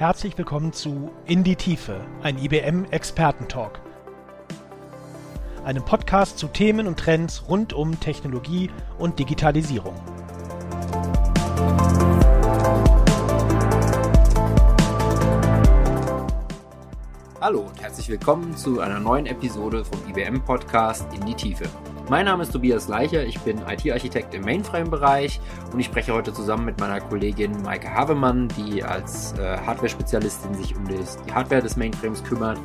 Herzlich 0.00 0.38
willkommen 0.38 0.72
zu 0.72 1.10
In 1.26 1.44
die 1.44 1.56
Tiefe, 1.56 2.00
ein 2.22 2.38
IBM 2.38 2.86
Expertentalk. 2.90 3.82
Einem 5.62 5.84
Podcast 5.84 6.38
zu 6.38 6.46
Themen 6.46 6.86
und 6.86 6.98
Trends 6.98 7.46
rund 7.50 7.74
um 7.74 8.00
Technologie 8.00 8.70
und 8.98 9.18
Digitalisierung. 9.18 9.94
Hallo 17.42 17.60
und 17.60 17.82
herzlich 17.82 18.08
willkommen 18.08 18.56
zu 18.56 18.80
einer 18.80 19.00
neuen 19.00 19.26
Episode 19.26 19.84
vom 19.84 19.98
IBM 20.08 20.42
Podcast 20.46 21.12
In 21.12 21.26
die 21.26 21.34
Tiefe. 21.34 21.68
Mein 22.10 22.24
Name 22.24 22.42
ist 22.42 22.50
Tobias 22.50 22.88
Leicher, 22.88 23.24
ich 23.24 23.38
bin 23.38 23.58
IT-Architekt 23.58 24.34
im 24.34 24.42
Mainframe-Bereich 24.42 25.38
und 25.72 25.78
ich 25.78 25.86
spreche 25.86 26.12
heute 26.12 26.32
zusammen 26.32 26.64
mit 26.64 26.80
meiner 26.80 27.00
Kollegin 27.00 27.62
Maike 27.62 27.88
Havemann, 27.94 28.48
die 28.48 28.82
als 28.82 29.32
äh, 29.38 29.56
Hardware-Spezialistin 29.58 30.52
sich 30.54 30.74
um 30.74 30.88
das, 30.88 31.22
die 31.22 31.32
Hardware 31.32 31.62
des 31.62 31.76
Mainframes 31.76 32.24
kümmert, 32.24 32.58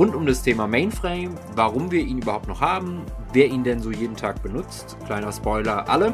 rund 0.00 0.16
um 0.16 0.26
das 0.26 0.42
Thema 0.42 0.66
Mainframe, 0.66 1.30
warum 1.54 1.92
wir 1.92 2.00
ihn 2.00 2.18
überhaupt 2.18 2.48
noch 2.48 2.60
haben, 2.60 3.02
wer 3.32 3.46
ihn 3.46 3.62
denn 3.62 3.78
so 3.78 3.92
jeden 3.92 4.16
Tag 4.16 4.42
benutzt, 4.42 4.96
kleiner 5.06 5.30
Spoiler, 5.30 5.88
alle. 5.88 6.12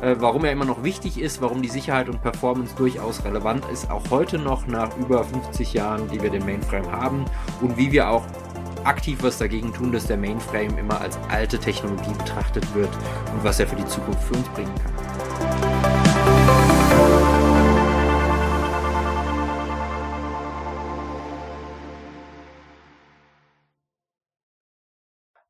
Äh, 0.00 0.16
warum 0.18 0.46
er 0.46 0.52
immer 0.52 0.64
noch 0.64 0.82
wichtig 0.82 1.20
ist, 1.20 1.42
warum 1.42 1.60
die 1.60 1.68
Sicherheit 1.68 2.08
und 2.08 2.22
Performance 2.22 2.74
durchaus 2.74 3.22
relevant 3.26 3.66
ist, 3.70 3.90
auch 3.90 4.02
heute 4.08 4.38
noch 4.38 4.66
nach 4.66 4.96
über 4.96 5.24
50 5.24 5.74
Jahren, 5.74 6.08
die 6.08 6.22
wir 6.22 6.30
den 6.30 6.46
Mainframe 6.46 6.90
haben 6.90 7.26
und 7.60 7.76
wie 7.76 7.92
wir 7.92 8.08
auch 8.08 8.22
aktiv 8.86 9.22
was 9.22 9.38
dagegen 9.38 9.72
tun, 9.72 9.92
dass 9.92 10.06
der 10.06 10.16
Mainframe 10.16 10.78
immer 10.78 11.00
als 11.00 11.18
alte 11.28 11.58
Technologie 11.58 12.12
betrachtet 12.12 12.74
wird 12.74 12.90
und 13.32 13.42
was 13.42 13.60
er 13.60 13.66
für 13.66 13.76
die 13.76 13.86
Zukunft 13.86 14.22
für 14.22 14.34
uns 14.34 14.48
bringen 14.50 14.74
kann. 14.74 14.92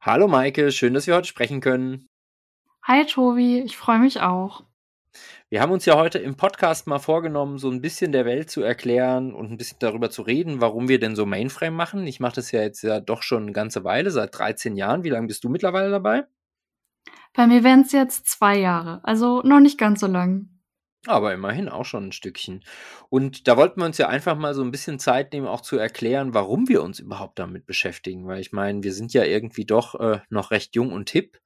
Hallo 0.01 0.29
Maike, 0.29 0.71
schön, 0.71 0.93
dass 0.93 1.07
wir 1.07 1.15
heute 1.15 1.29
sprechen 1.29 1.61
können. 1.61 2.09
Hi 2.83 3.07
Tobi, 3.07 3.61
ich 3.61 3.79
freue 3.79 3.99
mich 3.99 4.21
auch. 4.21 4.63
Wir 5.49 5.61
haben 5.61 5.73
uns 5.73 5.85
ja 5.85 5.97
heute 5.97 6.19
im 6.19 6.37
Podcast 6.37 6.87
mal 6.87 6.99
vorgenommen, 6.99 7.59
so 7.59 7.71
ein 7.71 7.81
bisschen 7.81 8.13
der 8.13 8.25
Welt 8.25 8.51
zu 8.51 8.63
erklären 8.63 9.35
und 9.35 9.51
ein 9.51 9.57
bisschen 9.57 9.79
darüber 9.81 10.11
zu 10.11 10.23
reden, 10.23 10.61
warum 10.61 10.89
wir 10.89 10.99
denn 10.99 11.17
so 11.17 11.27
Mainframe 11.27 11.75
machen. 11.75 12.07
Ich 12.07 12.21
mache 12.21 12.37
das 12.37 12.51
ja 12.51 12.63
jetzt 12.63 12.83
ja 12.83 13.01
doch 13.01 13.23
schon 13.23 13.45
eine 13.45 13.53
ganze 13.53 13.85
Weile, 13.85 14.11
seit 14.11 14.37
13 14.37 14.77
Jahren. 14.77 15.05
Wie 15.05 15.11
lange 15.11 15.27
bist 15.27 15.45
du 15.45 15.49
mittlerweile 15.49 15.91
dabei? 15.91 16.25
Bei 17.35 17.47
mir 17.47 17.65
wären 17.65 17.83
es 17.83 17.93
jetzt 17.93 18.27
zwei 18.27 18.59
Jahre, 18.59 19.01
also 19.05 19.43
noch 19.43 19.61
nicht 19.61 19.79
ganz 19.79 20.01
so 20.01 20.07
lang. 20.07 20.49
Aber 21.07 21.35
immerhin 21.35 21.69
auch 21.69 21.85
schon 21.85 22.09
ein 22.09 22.13
Stückchen. 22.13 22.65
Und 23.11 23.47
da 23.47 23.57
wollten 23.57 23.81
wir 23.81 23.85
uns 23.85 23.99
ja 23.99 24.09
einfach 24.09 24.37
mal 24.37 24.55
so 24.55 24.63
ein 24.63 24.71
bisschen 24.71 24.99
Zeit 24.99 25.33
nehmen, 25.33 25.47
auch 25.47 25.61
zu 25.61 25.77
erklären, 25.77 26.33
warum 26.33 26.69
wir 26.69 26.83
uns 26.83 26.99
überhaupt 26.99 27.39
damit 27.39 27.67
beschäftigen. 27.67 28.27
Weil 28.27 28.41
ich 28.41 28.53
meine, 28.53 28.83
wir 28.83 28.95
sind 28.95 29.13
ja 29.13 29.25
irgendwie 29.25 29.67
doch 29.67 30.01
äh, 30.01 30.21
noch 30.31 30.51
recht 30.51 30.75
jung 30.75 30.93
und 30.93 31.11
hip. 31.11 31.39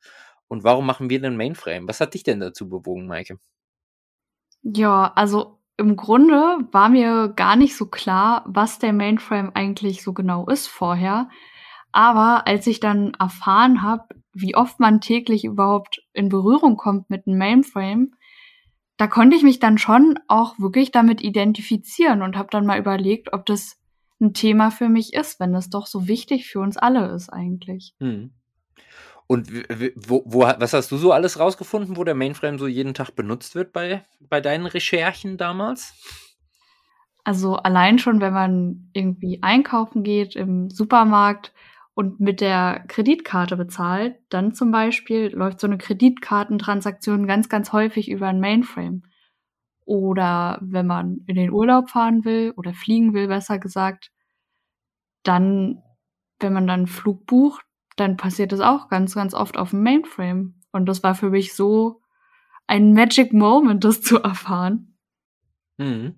Und 0.47 0.62
warum 0.62 0.86
machen 0.86 1.10
wir 1.10 1.20
denn 1.20 1.36
Mainframe? 1.36 1.88
Was 1.88 2.00
hat 2.00 2.14
dich 2.14 2.22
denn 2.22 2.41
dazu 2.41 2.69
bewogen, 2.69 3.06
Maike? 3.06 3.38
Ja, 4.62 5.12
also 5.14 5.59
im 5.77 5.97
Grunde 5.97 6.59
war 6.73 6.89
mir 6.89 7.28
gar 7.28 7.56
nicht 7.56 7.77
so 7.77 7.87
klar, 7.87 8.45
was 8.47 8.78
der 8.78 8.92
Mainframe 8.92 9.53
eigentlich 9.55 10.03
so 10.03 10.12
genau 10.12 10.47
ist 10.47 10.67
vorher. 10.67 11.28
Aber 11.92 12.47
als 12.47 12.67
ich 12.67 12.81
dann 12.81 13.15
erfahren 13.19 13.83
habe, 13.83 14.15
wie 14.33 14.55
oft 14.55 14.81
man 14.81 15.00
täglich 15.00 15.45
überhaupt 15.45 16.03
in 16.12 16.28
Berührung 16.28 16.77
kommt 16.77 17.11
mit 17.11 17.27
einem 17.27 17.39
Mainframe, 17.39 18.12
da 18.97 19.06
konnte 19.06 19.37
ich 19.37 19.45
mich 19.45 19.61
dann 19.61 19.78
schon 19.78 20.19
auch 20.27 20.59
wirklich 20.59 20.91
damit 20.91 21.22
identifizieren 21.22 22.22
und 22.22 22.37
habe 22.37 22.49
dann 22.50 22.66
mal 22.66 22.78
überlegt, 22.78 23.32
ob 23.32 23.47
das 23.47 23.78
ein 24.21 24.34
Thema 24.34 24.71
für 24.71 24.88
mich 24.88 25.15
ist, 25.15 25.38
wenn 25.38 25.55
es 25.55 25.71
doch 25.71 25.87
so 25.87 26.09
wichtig 26.09 26.49
für 26.49 26.59
uns 26.59 26.77
alle 26.77 27.06
ist 27.12 27.32
eigentlich. 27.32 27.94
Hm. 28.00 28.32
Und 29.28 29.53
wo, 29.94 30.22
wo, 30.25 30.41
was 30.41 30.72
hast 30.72 30.91
du 30.91 30.97
so 30.97 31.12
alles 31.12 31.39
rausgefunden, 31.39 31.99
wo 31.99 32.05
der 32.05 32.15
Mainframe 32.15 32.59
so 32.59 32.66
jeden 32.66 32.94
Tag 32.94 33.15
benutzt 33.15 33.55
wird 33.55 33.75
bei, 33.75 34.03
bei 34.21 34.41
deinen 34.41 34.65
Recherchen 34.65 35.37
damals? 35.37 35.93
Also 37.25 37.56
allein 37.56 37.99
schon, 37.99 38.22
wenn 38.22 38.33
man 38.33 38.88
irgendwie 38.94 39.43
einkaufen 39.43 40.03
geht 40.03 40.34
im 40.34 40.71
Supermarkt 40.71 41.53
und 41.93 42.21
mit 42.21 42.41
der 42.41 42.84
Kreditkarte 42.88 43.59
bezahlt, 43.59 44.17
dann 44.31 44.55
zum 44.55 44.71
Beispiel 44.71 45.27
läuft 45.34 45.61
so 45.61 45.67
eine 45.67 45.77
Kreditkartentransaktion 45.77 47.27
ganz, 47.27 47.50
ganz 47.50 47.71
häufig 47.75 48.11
über 48.11 48.28
ein 48.28 48.41
Mainframe. 48.41 49.03
Oder 49.84 50.59
wenn 50.62 50.87
man 50.87 51.19
in 51.27 51.37
den 51.37 51.50
Urlaub 51.50 51.91
fahren 51.91 52.25
will 52.25 52.55
oder 52.56 52.72
fliegen 52.72 53.12
will, 53.12 53.28
besser 53.28 53.59
gesagt, 53.59 54.11
dann, 55.22 55.83
wenn 56.41 56.55
man 56.55 56.67
dann 56.67 56.81
einen 56.81 56.87
Flug 56.87 57.27
bucht, 57.27 57.68
dann 58.00 58.16
passiert 58.16 58.53
das 58.53 58.60
auch 58.60 58.88
ganz, 58.88 59.14
ganz 59.14 59.34
oft 59.34 59.56
auf 59.56 59.70
dem 59.70 59.82
Mainframe. 59.82 60.54
Und 60.72 60.86
das 60.86 61.03
war 61.03 61.14
für 61.14 61.31
mich 61.31 61.54
so 61.54 62.03
ein 62.66 62.92
Magic 62.92 63.32
Moment, 63.32 63.84
das 63.84 64.03
zu 64.03 64.22
erfahren. 64.22 64.97
Mhm. 65.78 66.14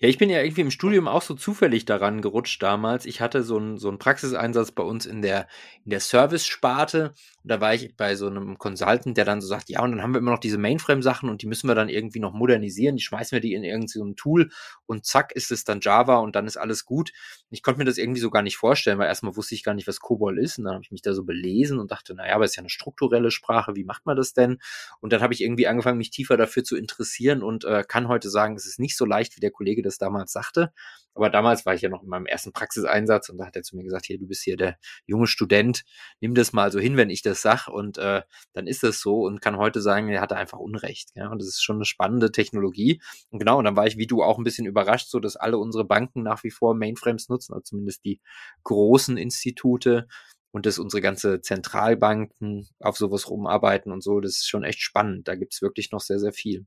Ja, 0.00 0.08
ich 0.08 0.18
bin 0.18 0.28
ja 0.28 0.42
irgendwie 0.42 0.60
im 0.60 0.70
Studium 0.70 1.08
auch 1.08 1.22
so 1.22 1.34
zufällig 1.34 1.84
daran 1.86 2.20
gerutscht 2.20 2.62
damals. 2.62 3.06
Ich 3.06 3.20
hatte 3.20 3.42
so 3.42 3.56
einen 3.56 3.78
so 3.78 3.90
Praxiseinsatz 3.96 4.72
bei 4.72 4.82
uns 4.82 5.06
in 5.06 5.22
der, 5.22 5.48
in 5.84 5.90
der 5.90 6.00
Service-Sparte. 6.00 7.14
Und 7.42 7.50
da 7.50 7.60
war 7.60 7.74
ich 7.74 7.96
bei 7.96 8.14
so 8.14 8.28
einem 8.28 8.56
Consultant, 8.58 9.16
der 9.16 9.24
dann 9.24 9.40
so 9.40 9.48
sagt, 9.48 9.68
ja, 9.68 9.82
und 9.82 9.92
dann 9.92 10.02
haben 10.02 10.14
wir 10.14 10.18
immer 10.18 10.30
noch 10.30 10.38
diese 10.38 10.58
Mainframe-Sachen 10.58 11.28
und 11.28 11.42
die 11.42 11.46
müssen 11.46 11.68
wir 11.68 11.74
dann 11.74 11.88
irgendwie 11.88 12.20
noch 12.20 12.32
modernisieren. 12.32 12.96
Die 12.96 13.02
schmeißen 13.02 13.34
wir 13.34 13.40
die 13.40 13.54
in 13.54 13.64
irgendein 13.64 13.88
so 13.88 14.12
Tool 14.14 14.50
und 14.86 15.04
zack 15.06 15.32
ist 15.32 15.50
es 15.50 15.64
dann 15.64 15.80
Java 15.80 16.16
und 16.18 16.36
dann 16.36 16.46
ist 16.46 16.56
alles 16.56 16.84
gut. 16.84 17.12
Ich 17.50 17.62
konnte 17.62 17.78
mir 17.78 17.84
das 17.84 17.98
irgendwie 17.98 18.20
so 18.20 18.30
gar 18.30 18.42
nicht 18.42 18.56
vorstellen, 18.56 18.98
weil 18.98 19.08
erstmal 19.08 19.36
wusste 19.36 19.54
ich 19.54 19.64
gar 19.64 19.74
nicht, 19.74 19.88
was 19.88 20.00
COBOL 20.00 20.38
ist. 20.38 20.58
Und 20.58 20.64
dann 20.64 20.74
habe 20.74 20.84
ich 20.84 20.92
mich 20.92 21.02
da 21.02 21.14
so 21.14 21.24
belesen 21.24 21.78
und 21.78 21.90
dachte, 21.90 22.14
naja, 22.14 22.34
aber 22.34 22.44
es 22.44 22.52
ist 22.52 22.56
ja 22.56 22.62
eine 22.62 22.70
strukturelle 22.70 23.30
Sprache, 23.30 23.74
wie 23.74 23.84
macht 23.84 24.06
man 24.06 24.16
das 24.16 24.32
denn? 24.32 24.58
Und 25.00 25.12
dann 25.12 25.20
habe 25.20 25.34
ich 25.34 25.42
irgendwie 25.42 25.66
angefangen, 25.66 25.98
mich 25.98 26.10
tiefer 26.10 26.36
dafür 26.36 26.64
zu 26.64 26.76
interessieren 26.76 27.42
und 27.42 27.64
äh, 27.64 27.84
kann 27.86 28.08
heute 28.08 28.30
sagen, 28.30 28.54
es 28.54 28.66
ist 28.66 28.78
nicht 28.78 28.96
so 28.96 29.04
leicht, 29.04 29.36
wie 29.36 29.40
der 29.40 29.50
Kollege 29.50 29.82
das 29.82 29.98
damals 29.98 30.32
sagte. 30.32 30.72
Aber 31.14 31.30
damals 31.30 31.66
war 31.66 31.74
ich 31.74 31.82
ja 31.82 31.88
noch 31.88 32.02
in 32.02 32.08
meinem 32.08 32.26
ersten 32.26 32.52
Praxiseinsatz 32.52 33.28
und 33.28 33.38
da 33.38 33.46
hat 33.46 33.56
er 33.56 33.62
zu 33.62 33.76
mir 33.76 33.84
gesagt, 33.84 34.06
hier, 34.06 34.18
du 34.18 34.26
bist 34.26 34.42
hier 34.42 34.56
der 34.56 34.78
junge 35.06 35.26
Student, 35.26 35.84
nimm 36.20 36.34
das 36.34 36.52
mal 36.52 36.72
so 36.72 36.80
hin, 36.80 36.96
wenn 36.96 37.10
ich 37.10 37.22
das 37.22 37.42
sag 37.42 37.68
und 37.68 37.98
äh, 37.98 38.22
dann 38.54 38.66
ist 38.66 38.82
das 38.82 39.00
so 39.00 39.22
und 39.22 39.40
kann 39.40 39.56
heute 39.56 39.80
sagen, 39.80 40.08
er 40.08 40.20
hatte 40.20 40.36
einfach 40.36 40.58
Unrecht. 40.58 41.10
Ja? 41.14 41.28
Und 41.28 41.40
das 41.40 41.48
ist 41.48 41.62
schon 41.62 41.76
eine 41.76 41.84
spannende 41.84 42.32
Technologie. 42.32 43.00
Und 43.30 43.38
genau, 43.38 43.58
und 43.58 43.64
dann 43.64 43.76
war 43.76 43.86
ich 43.86 43.96
wie 43.96 44.06
du 44.06 44.22
auch 44.22 44.38
ein 44.38 44.44
bisschen 44.44 44.66
überrascht, 44.66 45.08
so 45.08 45.20
dass 45.20 45.36
alle 45.36 45.58
unsere 45.58 45.84
Banken 45.84 46.22
nach 46.22 46.44
wie 46.44 46.50
vor 46.50 46.74
Mainframes 46.74 47.28
nutzen, 47.28 47.52
also 47.52 47.62
zumindest 47.62 48.04
die 48.04 48.20
großen 48.64 49.16
Institute 49.16 50.06
und 50.52 50.66
dass 50.66 50.78
unsere 50.78 51.00
ganze 51.00 51.40
Zentralbanken 51.40 52.68
auf 52.80 52.96
sowas 52.96 53.28
rumarbeiten 53.28 53.92
und 53.92 54.02
so, 54.02 54.20
das 54.20 54.32
ist 54.32 54.48
schon 54.48 54.64
echt 54.64 54.80
spannend. 54.80 55.28
Da 55.28 55.34
gibt's 55.34 55.62
wirklich 55.62 55.90
noch 55.92 56.00
sehr, 56.00 56.18
sehr 56.18 56.32
viel. 56.32 56.66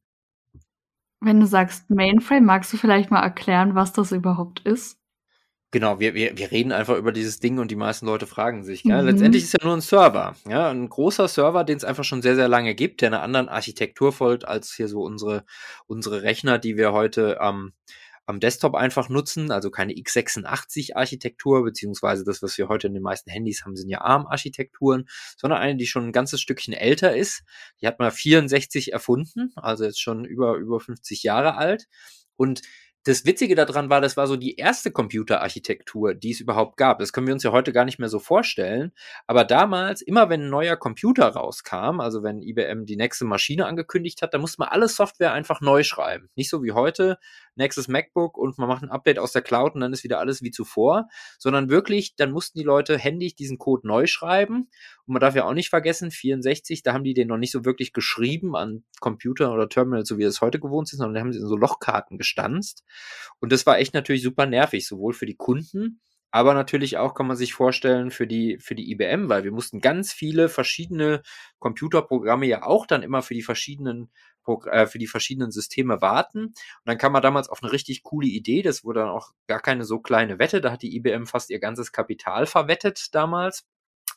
Wenn 1.22 1.40
du 1.40 1.48
sagst 1.48 1.90
Mainframe, 1.90 2.46
magst 2.46 2.72
du 2.74 2.78
vielleicht 2.78 3.12
mal 3.12 3.24
erklären, 3.24 3.76
was 3.76 3.94
das 3.94 4.12
überhaupt 4.12 4.59
ist? 4.62 5.00
Genau, 5.72 6.00
wir, 6.00 6.14
wir, 6.14 6.38
wir 6.38 6.52
reden 6.52 6.72
einfach 6.72 6.96
über 6.96 7.12
dieses 7.12 7.40
Ding 7.40 7.59
und 7.59 7.70
die 7.70 7.76
meisten 7.76 8.06
Leute 8.06 8.28
fragen 8.28 8.64
sich. 8.64 8.86
Mhm. 8.86 8.92
Letztendlich 8.92 9.44
ist 9.44 9.58
ja 9.59 9.66
nur 9.66 9.76
ein 9.76 9.81
Server. 9.81 10.36
Ja? 10.48 10.70
Ein 10.70 10.88
großer 10.88 11.28
Server, 11.28 11.66
den 11.66 11.76
es 11.76 11.84
einfach 11.84 12.06
schon 12.06 12.22
sehr, 12.22 12.36
sehr 12.36 12.48
lange 12.48 12.76
gibt, 12.76 13.02
der 13.02 13.09
einer 13.09 13.22
anderen 13.22 13.50
Architektur 13.50 14.14
folgt 14.14 14.48
als 14.48 14.74
hier 14.74 14.88
so 14.88 15.02
unsere, 15.02 15.44
unsere 15.86 16.22
Rechner, 16.22 16.59
die 16.59 16.78
wir 16.78 16.94
heute 16.94 17.40
ähm, 17.42 17.74
am 18.25 18.40
Desktop 18.40 18.75
einfach 18.75 19.09
nutzen, 19.09 19.52
also 19.52 19.69
keine 19.69 19.94
x86-Architektur, 19.94 21.63
beziehungsweise 21.63 22.24
das, 22.24 22.41
was 22.41 22.58
wir 22.58 22.68
heute 22.68 22.88
in 22.88 22.94
den 22.94 23.03
meisten 23.03 23.30
Handys 23.30 23.63
haben, 23.63 23.75
sind 23.75 23.90
ja 23.90 24.02
ARM-Architekturen, 24.02 25.06
sondern 25.38 25.59
eine, 25.59 25.78
die 25.78 25.88
schon 25.88 26.06
ein 26.06 26.12
ganzes 26.12 26.41
Stückchen 26.41 26.73
älter 26.73 27.16
ist. 27.16 27.44
Die 27.82 27.88
hat 27.88 27.99
man 27.99 28.11
64 28.11 28.94
erfunden, 28.94 29.52
also 29.55 29.84
jetzt 29.84 30.02
schon 30.02 30.26
über, 30.26 30.55
über 30.55 30.79
50 30.79 31.23
Jahre 31.23 31.55
alt. 31.55 31.88
Und 32.35 32.61
das 33.05 33.23
Witzige 33.23 33.53
daran 33.53 33.91
war, 33.91 34.02
das 34.02 34.17
war 34.17 34.26
so 34.26 34.35
die 34.35 34.55
erste 34.55 34.90
Computerarchitektur, 34.90 36.16
die 36.16 36.32
es 36.32 36.40
überhaupt 36.40 36.76
gab. 36.76 36.97
Das 36.97 37.14
können 37.14 37.28
wir 37.28 37.35
uns 37.35 37.44
ja 37.44 37.52
heute 37.52 37.72
gar 37.72 37.85
nicht 37.85 37.99
mehr 37.99 38.09
so 38.09 38.17
vorstellen. 38.17 38.94
Aber 39.28 39.44
damals, 39.44 40.02
immer 40.02 40.28
wenn 40.29 40.46
ein 40.46 40.49
neuer 40.49 40.76
Computer 40.76 41.28
rauskam, 41.28 41.99
also 41.99 42.23
wenn 42.23 42.41
IBM 42.41 42.88
die 42.88 42.97
nächste 42.97 43.26
Maschine 43.26 43.67
angekündigt 43.67 44.23
hat, 44.23 44.34
da 44.34 44.40
musste 44.40 44.59
man 44.59 44.70
alle 44.70 44.88
Software 44.88 45.34
einfach 45.34 45.61
neu 45.61 45.84
schreiben. 45.84 46.29
Nicht 46.35 46.49
so 46.49 46.64
wie 46.64 46.72
heute, 46.72 47.20
nächstes 47.57 47.87
MacBook 47.87 48.37
und 48.37 48.57
man 48.57 48.67
macht 48.67 48.84
ein 48.84 48.90
Update 48.90 49.19
aus 49.19 49.31
der 49.31 49.41
Cloud 49.41 49.75
und 49.75 49.81
dann 49.81 49.93
ist 49.93 50.03
wieder 50.03 50.19
alles 50.19 50.41
wie 50.41 50.52
zuvor, 50.52 51.07
sondern 51.37 51.69
wirklich, 51.69 52.16
dann 52.16 52.31
mussten 52.31 52.59
die 52.59 52.66
Leute 52.66 52.97
händig 52.97 53.35
diesen 53.35 53.57
Code 53.57 53.87
neu 53.87 54.07
schreiben. 54.07 54.69
Und 55.05 55.13
man 55.13 55.22
darf 55.22 55.35
ja 55.35 55.46
auch 55.46 55.53
nicht 55.53 55.69
vergessen, 55.69 56.11
64, 56.11 56.84
da 56.84 56.93
haben 56.93 57.03
die 57.03 57.13
den 57.13 57.28
noch 57.28 57.37
nicht 57.37 57.52
so 57.52 57.66
wirklich 57.66 57.93
geschrieben 57.93 58.55
an 58.55 58.84
Computer 58.99 59.53
oder 59.53 59.69
Terminal, 59.69 60.05
so 60.05 60.17
wie 60.17 60.23
es 60.23 60.41
heute 60.41 60.59
gewohnt 60.59 60.87
sind, 60.87 60.97
sondern 60.97 61.13
da 61.16 61.19
haben 61.22 61.34
sie 61.34 61.40
in 61.40 61.47
so 61.47 61.55
Lochkarten 61.55 62.17
gestanzt. 62.17 62.84
Und 63.40 63.52
das 63.52 63.66
war 63.66 63.79
echt 63.79 63.93
natürlich 63.93 64.23
super 64.23 64.46
nervig, 64.46 64.87
sowohl 64.87 65.13
für 65.13 65.25
die 65.25 65.35
Kunden, 65.35 66.01
aber 66.35 66.53
natürlich 66.53 66.97
auch 66.97 67.13
kann 67.13 67.28
man 67.28 67.37
sich 67.37 67.53
vorstellen 67.53 68.11
für 68.11 68.28
die, 68.28 68.58
für 68.59 68.75
die 68.75 68.91
IBM, 68.91 69.29
weil 69.29 69.46
wir 69.46 69.53
mussten 69.53 69.79
ganz 69.79 70.11
viele 70.11 70.49
verschiedene 70.49 71.22
Computerprogramme 71.59 72.46
ja 72.46 72.63
auch 72.63 72.85
dann 72.85 73.03
immer 73.03 73.22
für 73.22 73.34
die 73.34 73.41
verschiedenen 73.41 74.11
äh, 74.72 74.88
für 74.88 75.00
die 75.00 75.08
verschiedenen 75.08 75.52
Systeme 75.52 76.02
warten. 76.02 76.46
Und 76.46 76.56
dann 76.86 76.97
kam 76.97 77.14
man 77.14 77.22
damals 77.22 77.50
auf 77.50 77.62
eine 77.64 77.72
richtig 77.72 78.03
coole 78.03 78.28
Idee. 78.28 78.62
Das 78.62 78.84
wurde 78.84 79.02
dann 79.02 79.09
auch 79.09 79.32
gar 79.47 79.59
keine 79.59 79.86
so 79.86 80.00
kleine 80.00 80.40
Wette. 80.40 80.62
Da 80.62 80.72
hat 80.72 80.82
die 80.82 80.96
IBM 80.96 81.26
fast 81.26 81.50
ihr 81.50 81.59
ganzes 81.59 81.92
Kapital 81.92 82.46
verwettet 82.46 83.14
damals 83.14 83.66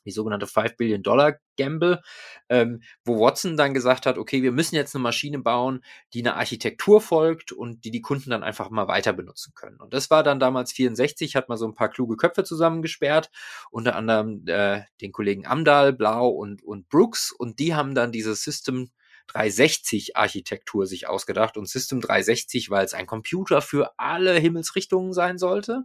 die 0.04 0.12
sogenannte 0.12 0.46
5 0.46 0.76
Billion 0.76 1.02
Dollar 1.02 1.38
Gamble, 1.56 2.00
ähm, 2.48 2.82
wo 3.04 3.20
Watson 3.20 3.56
dann 3.56 3.74
gesagt 3.74 4.06
hat, 4.06 4.16
okay, 4.16 4.42
wir 4.42 4.52
müssen 4.52 4.76
jetzt 4.76 4.94
eine 4.94 5.02
Maschine 5.02 5.38
bauen, 5.40 5.84
die 6.14 6.20
einer 6.20 6.36
Architektur 6.36 7.00
folgt 7.00 7.52
und 7.52 7.84
die 7.84 7.90
die 7.90 8.00
Kunden 8.00 8.30
dann 8.30 8.42
einfach 8.42 8.70
mal 8.70 8.88
weiter 8.88 9.12
benutzen 9.12 9.52
können. 9.54 9.80
Und 9.80 9.92
das 9.92 10.10
war 10.10 10.22
dann 10.22 10.40
damals 10.40 10.72
64, 10.72 11.36
hat 11.36 11.48
man 11.48 11.58
so 11.58 11.66
ein 11.66 11.74
paar 11.74 11.90
kluge 11.90 12.16
Köpfe 12.16 12.44
zusammengesperrt, 12.44 13.30
unter 13.70 13.96
anderem 13.96 14.46
äh, 14.46 14.82
den 15.00 15.12
Kollegen 15.12 15.46
Amdahl, 15.46 15.92
Blau 15.92 16.28
und, 16.28 16.62
und 16.62 16.88
Brooks 16.88 17.32
und 17.32 17.58
die 17.58 17.74
haben 17.74 17.94
dann 17.94 18.12
dieses 18.12 18.42
System 18.42 18.90
360 19.28 20.16
Architektur 20.16 20.86
sich 20.86 21.08
ausgedacht 21.08 21.56
und 21.56 21.68
System 21.68 22.00
360, 22.00 22.70
weil 22.70 22.84
es 22.84 22.94
ein 22.94 23.06
Computer 23.06 23.60
für 23.60 23.92
alle 23.98 24.34
Himmelsrichtungen 24.38 25.12
sein 25.12 25.38
sollte. 25.38 25.84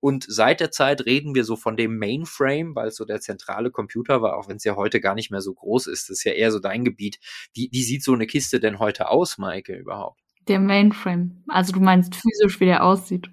Und 0.00 0.24
seit 0.28 0.60
der 0.60 0.70
Zeit 0.70 1.04
reden 1.04 1.34
wir 1.34 1.44
so 1.44 1.56
von 1.56 1.76
dem 1.76 1.98
Mainframe, 1.98 2.74
weil 2.74 2.88
es 2.88 2.96
so 2.96 3.04
der 3.04 3.20
zentrale 3.20 3.70
Computer 3.70 4.22
war, 4.22 4.36
auch 4.36 4.48
wenn 4.48 4.56
es 4.56 4.64
ja 4.64 4.76
heute 4.76 5.00
gar 5.00 5.14
nicht 5.14 5.30
mehr 5.30 5.40
so 5.40 5.54
groß 5.54 5.88
ist. 5.88 6.08
Das 6.08 6.18
ist 6.18 6.24
ja 6.24 6.32
eher 6.32 6.52
so 6.52 6.60
dein 6.60 6.84
Gebiet. 6.84 7.18
Wie, 7.52 7.68
wie 7.72 7.82
sieht 7.82 8.04
so 8.04 8.12
eine 8.12 8.26
Kiste 8.26 8.60
denn 8.60 8.78
heute 8.78 9.08
aus, 9.10 9.38
Maike, 9.38 9.74
überhaupt? 9.74 10.20
Der 10.48 10.60
Mainframe. 10.60 11.42
Also 11.48 11.72
du 11.72 11.80
meinst 11.80 12.14
physisch, 12.14 12.60
wie 12.60 12.66
der 12.66 12.84
aussieht. 12.84 13.28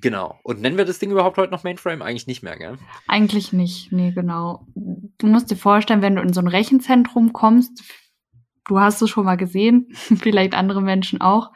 Genau. 0.00 0.38
Und 0.42 0.60
nennen 0.60 0.76
wir 0.76 0.84
das 0.84 0.98
Ding 0.98 1.10
überhaupt 1.10 1.36
heute 1.38 1.52
noch 1.52 1.64
Mainframe? 1.64 2.02
Eigentlich 2.02 2.26
nicht 2.26 2.42
mehr, 2.42 2.56
gell? 2.56 2.78
Eigentlich 3.06 3.52
nicht, 3.52 3.92
nee, 3.92 4.12
genau. 4.12 4.66
Du 4.74 5.26
musst 5.26 5.50
dir 5.50 5.56
vorstellen, 5.56 6.02
wenn 6.02 6.16
du 6.16 6.22
in 6.22 6.32
so 6.32 6.40
ein 6.40 6.46
Rechenzentrum 6.46 7.32
kommst, 7.32 7.82
du 8.68 8.78
hast 8.78 9.02
es 9.02 9.10
schon 9.10 9.24
mal 9.24 9.36
gesehen, 9.36 9.88
vielleicht 9.92 10.54
andere 10.54 10.80
Menschen 10.80 11.20
auch, 11.20 11.52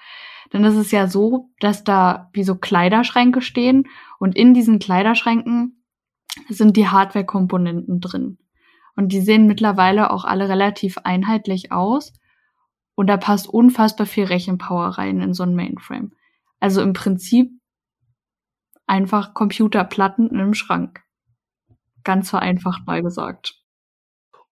dann 0.51 0.65
ist 0.65 0.77
es 0.77 0.91
ja 0.91 1.07
so, 1.07 1.51
dass 1.61 1.85
da 1.85 2.29
wie 2.33 2.45
so 2.45 2.57
Kleiderschränke 2.57 3.41
stehen 3.41 3.85
und 4.19 4.37
in 4.37 4.53
diesen 4.53 4.79
Kleiderschränken 4.79 5.83
sind 6.49 6.77
die 6.77 6.89
Hardware-Komponenten 6.89 8.01
drin. 8.01 8.39
Und 8.95 9.13
die 9.13 9.21
sehen 9.21 9.47
mittlerweile 9.47 10.11
auch 10.11 10.25
alle 10.25 10.49
relativ 10.49 10.99
einheitlich 10.99 11.73
aus. 11.73 12.13
Und 12.95 13.07
da 13.07 13.17
passt 13.17 13.49
unfassbar 13.49 14.07
viel 14.07 14.25
Rechenpower 14.25 14.87
rein 14.99 15.21
in 15.21 15.33
so 15.33 15.43
ein 15.45 15.55
Mainframe. 15.55 16.13
Also 16.61 16.83
im 16.83 16.93
Prinzip 16.93 17.51
einfach 18.87 19.33
Computerplatten 19.33 20.29
in 20.29 20.39
einem 20.39 20.55
Schrank. 20.55 21.03
Ganz 22.05 22.31
vereinfacht 22.31 22.87
mal 22.87 23.03
gesagt. 23.03 23.62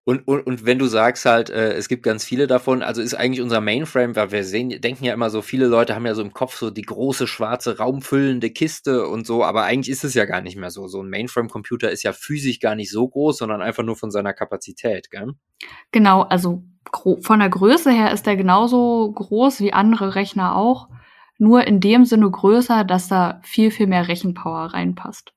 Und, 0.04 0.26
und, 0.26 0.46
und 0.46 0.64
wenn 0.64 0.78
du 0.78 0.86
sagst 0.86 1.26
halt, 1.26 1.50
äh, 1.50 1.74
es 1.74 1.88
gibt 1.88 2.02
ganz 2.02 2.24
viele 2.24 2.46
davon, 2.46 2.82
also 2.82 3.02
ist 3.02 3.14
eigentlich 3.14 3.42
unser 3.42 3.60
Mainframe, 3.60 4.16
weil 4.16 4.32
wir 4.32 4.44
sehen, 4.44 4.80
denken 4.80 5.04
ja 5.04 5.12
immer 5.12 5.28
so, 5.28 5.42
viele 5.42 5.66
Leute 5.66 5.94
haben 5.94 6.06
ja 6.06 6.14
so 6.14 6.22
im 6.22 6.32
Kopf 6.32 6.56
so 6.56 6.70
die 6.70 6.82
große 6.82 7.26
schwarze 7.26 7.78
raumfüllende 7.78 8.50
Kiste 8.50 9.06
und 9.06 9.26
so, 9.26 9.44
aber 9.44 9.64
eigentlich 9.64 9.90
ist 9.90 10.04
es 10.04 10.14
ja 10.14 10.24
gar 10.24 10.40
nicht 10.40 10.56
mehr 10.56 10.70
so. 10.70 10.88
So 10.88 11.02
ein 11.02 11.10
Mainframe-Computer 11.10 11.90
ist 11.90 12.02
ja 12.02 12.12
physisch 12.12 12.60
gar 12.60 12.74
nicht 12.74 12.90
so 12.90 13.06
groß, 13.06 13.38
sondern 13.38 13.60
einfach 13.60 13.82
nur 13.82 13.96
von 13.96 14.10
seiner 14.10 14.32
Kapazität, 14.32 15.10
gell? 15.10 15.34
Genau, 15.92 16.22
also 16.22 16.64
von 17.20 17.38
der 17.38 17.50
Größe 17.50 17.90
her 17.90 18.10
ist 18.12 18.26
der 18.26 18.36
genauso 18.36 19.12
groß 19.12 19.60
wie 19.60 19.74
andere 19.74 20.14
Rechner 20.14 20.56
auch, 20.56 20.88
nur 21.38 21.66
in 21.66 21.80
dem 21.80 22.04
Sinne 22.06 22.30
größer, 22.30 22.84
dass 22.84 23.08
da 23.08 23.40
viel, 23.44 23.70
viel 23.70 23.86
mehr 23.86 24.08
Rechenpower 24.08 24.72
reinpasst. 24.72 25.34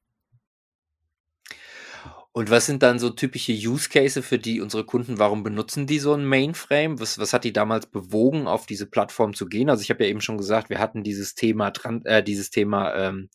Und 2.36 2.50
was 2.50 2.66
sind 2.66 2.82
dann 2.82 2.98
so 2.98 3.12
typische 3.12 3.52
Use 3.54 3.90
Cases 3.90 4.26
für 4.26 4.40
die 4.40 4.60
unsere 4.60 4.84
Kunden, 4.86 5.20
warum 5.20 5.44
benutzen 5.44 5.86
die 5.86 6.00
so 6.00 6.14
ein 6.16 6.26
Mainframe? 6.26 7.00
Was, 7.00 7.20
was 7.20 7.32
hat 7.32 7.44
die 7.44 7.54
damals 7.54 7.86
bewogen, 7.86 8.48
auf 8.48 8.66
diese 8.66 8.88
Plattform 8.88 9.36
zu 9.36 9.46
gehen? 9.46 9.70
Also 9.70 9.84
ich 9.84 9.92
habe 9.92 10.04
ja 10.04 10.10
eben 10.10 10.20
schon 10.20 10.40
gesagt, 10.40 10.72
wir 10.72 10.80
hatten 10.80 11.04
dieses 11.04 11.36
Thema, 11.36 11.72
äh, 12.06 12.24
dieses 12.24 12.50
Thema 12.50 12.96
ähm, 12.96 13.30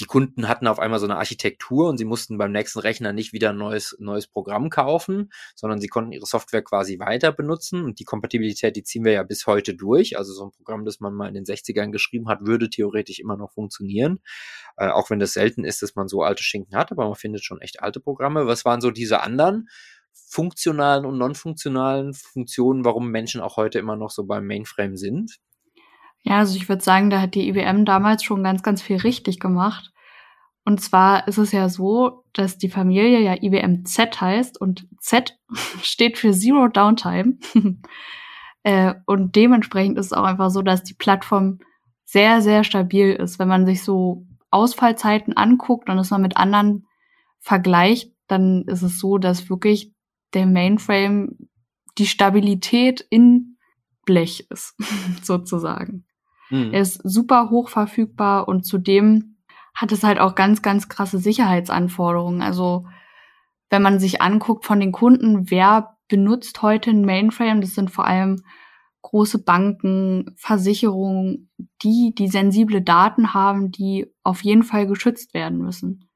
die 0.00 0.06
Kunden 0.06 0.48
hatten 0.48 0.66
auf 0.66 0.78
einmal 0.78 0.98
so 0.98 1.04
eine 1.04 1.18
Architektur 1.18 1.88
und 1.88 1.98
sie 1.98 2.06
mussten 2.06 2.38
beim 2.38 2.52
nächsten 2.52 2.78
Rechner 2.78 3.12
nicht 3.12 3.34
wieder 3.34 3.50
ein 3.50 3.58
neues, 3.58 3.94
neues 4.00 4.26
Programm 4.26 4.70
kaufen, 4.70 5.30
sondern 5.54 5.78
sie 5.78 5.88
konnten 5.88 6.12
ihre 6.12 6.24
Software 6.24 6.62
quasi 6.62 6.98
weiter 6.98 7.32
benutzen 7.32 7.84
und 7.84 8.00
die 8.00 8.04
Kompatibilität, 8.04 8.76
die 8.76 8.82
ziehen 8.82 9.04
wir 9.04 9.12
ja 9.12 9.22
bis 9.22 9.46
heute 9.46 9.74
durch. 9.74 10.16
Also 10.16 10.32
so 10.32 10.44
ein 10.44 10.52
Programm, 10.52 10.86
das 10.86 11.00
man 11.00 11.12
mal 11.14 11.28
in 11.28 11.34
den 11.34 11.44
60ern 11.44 11.90
geschrieben 11.90 12.28
hat, 12.28 12.46
würde 12.46 12.70
theoretisch 12.70 13.18
immer 13.20 13.36
noch 13.36 13.52
funktionieren. 13.52 14.20
Äh, 14.78 14.88
auch 14.88 15.10
wenn 15.10 15.18
das 15.18 15.34
selten 15.34 15.64
ist, 15.64 15.82
dass 15.82 15.94
man 15.94 16.08
so 16.08 16.22
alte 16.22 16.42
Schinken 16.42 16.76
hat, 16.76 16.90
aber 16.92 17.04
man 17.04 17.14
findet 17.14 17.44
schon 17.44 17.60
echt 17.60 17.82
alte 17.82 18.00
Programme. 18.00 18.46
Was 18.46 18.64
waren 18.64 18.80
so 18.80 18.90
diese 18.90 19.20
anderen 19.20 19.68
funktionalen 20.12 21.04
und 21.04 21.18
non-funktionalen 21.18 22.14
Funktionen, 22.14 22.84
warum 22.86 23.10
Menschen 23.10 23.40
auch 23.42 23.58
heute 23.58 23.78
immer 23.78 23.96
noch 23.96 24.10
so 24.10 24.24
beim 24.24 24.46
Mainframe 24.46 24.96
sind? 24.96 25.40
Ja, 26.22 26.38
also 26.38 26.56
ich 26.56 26.68
würde 26.68 26.82
sagen, 26.82 27.10
da 27.10 27.20
hat 27.20 27.34
die 27.34 27.48
IBM 27.48 27.84
damals 27.84 28.22
schon 28.22 28.42
ganz, 28.42 28.62
ganz 28.62 28.82
viel 28.82 28.98
richtig 28.98 29.40
gemacht. 29.40 29.90
Und 30.64 30.80
zwar 30.80 31.26
ist 31.26 31.38
es 31.38 31.52
ja 31.52 31.68
so, 31.68 32.24
dass 32.32 32.58
die 32.58 32.68
Familie 32.68 33.20
ja 33.20 33.34
IBM 33.40 33.84
Z 33.84 34.20
heißt 34.20 34.60
und 34.60 34.86
Z 35.00 35.38
steht 35.82 36.18
für 36.18 36.32
Zero 36.32 36.68
Downtime. 36.68 37.38
äh, 38.62 38.94
und 39.06 39.34
dementsprechend 39.36 39.98
ist 39.98 40.06
es 40.06 40.12
auch 40.12 40.24
einfach 40.24 40.50
so, 40.50 40.62
dass 40.62 40.82
die 40.82 40.94
Plattform 40.94 41.60
sehr, 42.04 42.42
sehr 42.42 42.64
stabil 42.64 43.12
ist. 43.12 43.38
Wenn 43.38 43.48
man 43.48 43.66
sich 43.66 43.82
so 43.82 44.26
Ausfallzeiten 44.50 45.36
anguckt 45.36 45.88
und 45.88 45.98
es 45.98 46.10
mal 46.10 46.18
mit 46.18 46.36
anderen 46.36 46.86
vergleicht, 47.38 48.12
dann 48.26 48.64
ist 48.66 48.82
es 48.82 48.98
so, 48.98 49.18
dass 49.18 49.48
wirklich 49.48 49.92
der 50.34 50.46
Mainframe 50.46 51.36
die 51.98 52.06
Stabilität 52.06 53.00
in 53.10 53.56
Blech 54.04 54.46
ist, 54.50 54.76
sozusagen. 55.22 56.04
Mhm. 56.50 56.72
Er 56.72 56.82
ist 56.82 57.00
super 57.04 57.50
hoch 57.50 57.68
verfügbar 57.68 58.48
und 58.48 58.64
zudem 58.64 59.36
hat 59.74 59.92
es 59.92 60.02
halt 60.02 60.18
auch 60.18 60.34
ganz, 60.34 60.62
ganz 60.62 60.88
krasse 60.88 61.18
Sicherheitsanforderungen. 61.18 62.42
Also 62.42 62.86
wenn 63.70 63.82
man 63.82 64.00
sich 64.00 64.20
anguckt 64.20 64.64
von 64.64 64.80
den 64.80 64.92
Kunden, 64.92 65.50
wer 65.50 65.96
benutzt 66.08 66.60
heute 66.62 66.90
ein 66.90 67.04
Mainframe, 67.04 67.60
das 67.60 67.74
sind 67.74 67.90
vor 67.90 68.04
allem 68.04 68.42
große 69.02 69.42
Banken, 69.42 70.34
Versicherungen, 70.36 71.50
die 71.82 72.12
die 72.16 72.28
sensible 72.28 72.82
Daten 72.82 73.32
haben, 73.32 73.70
die 73.70 74.12
auf 74.22 74.42
jeden 74.42 74.62
Fall 74.62 74.86
geschützt 74.86 75.32
werden 75.32 75.58
müssen. 75.58 76.08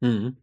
Mhm. 0.00 0.36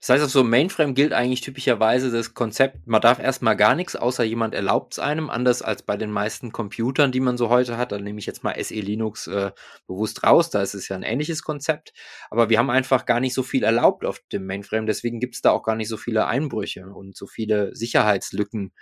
Das 0.00 0.10
heißt, 0.10 0.24
auf 0.24 0.30
so 0.30 0.40
einem 0.40 0.50
Mainframe 0.50 0.94
gilt 0.94 1.12
eigentlich 1.12 1.40
typischerweise 1.40 2.10
das 2.10 2.32
Konzept, 2.32 2.86
man 2.86 3.00
darf 3.00 3.18
erstmal 3.18 3.56
gar 3.56 3.74
nichts, 3.74 3.96
außer 3.96 4.24
jemand 4.24 4.54
erlaubt 4.54 4.94
es 4.94 4.98
einem, 4.98 5.28
anders 5.28 5.60
als 5.60 5.82
bei 5.82 5.96
den 5.96 6.10
meisten 6.10 6.52
Computern, 6.52 7.12
die 7.12 7.20
man 7.20 7.36
so 7.36 7.48
heute 7.48 7.76
hat. 7.76 7.92
Da 7.92 7.98
nehme 7.98 8.18
ich 8.18 8.26
jetzt 8.26 8.44
mal 8.44 8.54
SE 8.62 8.74
Linux 8.74 9.26
äh, 9.26 9.50
bewusst 9.86 10.22
raus, 10.24 10.50
da 10.50 10.62
ist 10.62 10.74
es 10.74 10.88
ja 10.88 10.96
ein 10.96 11.02
ähnliches 11.02 11.42
Konzept. 11.42 11.92
Aber 12.30 12.48
wir 12.48 12.58
haben 12.58 12.70
einfach 12.70 13.06
gar 13.06 13.20
nicht 13.20 13.34
so 13.34 13.42
viel 13.42 13.64
erlaubt 13.64 14.04
auf 14.04 14.20
dem 14.32 14.46
Mainframe, 14.46 14.86
deswegen 14.86 15.20
gibt 15.20 15.34
es 15.34 15.42
da 15.42 15.50
auch 15.50 15.64
gar 15.64 15.76
nicht 15.76 15.88
so 15.88 15.96
viele 15.96 16.26
Einbrüche 16.26 16.88
und 16.88 17.16
so 17.16 17.26
viele 17.26 17.74
Sicherheitslücken, 17.74 18.72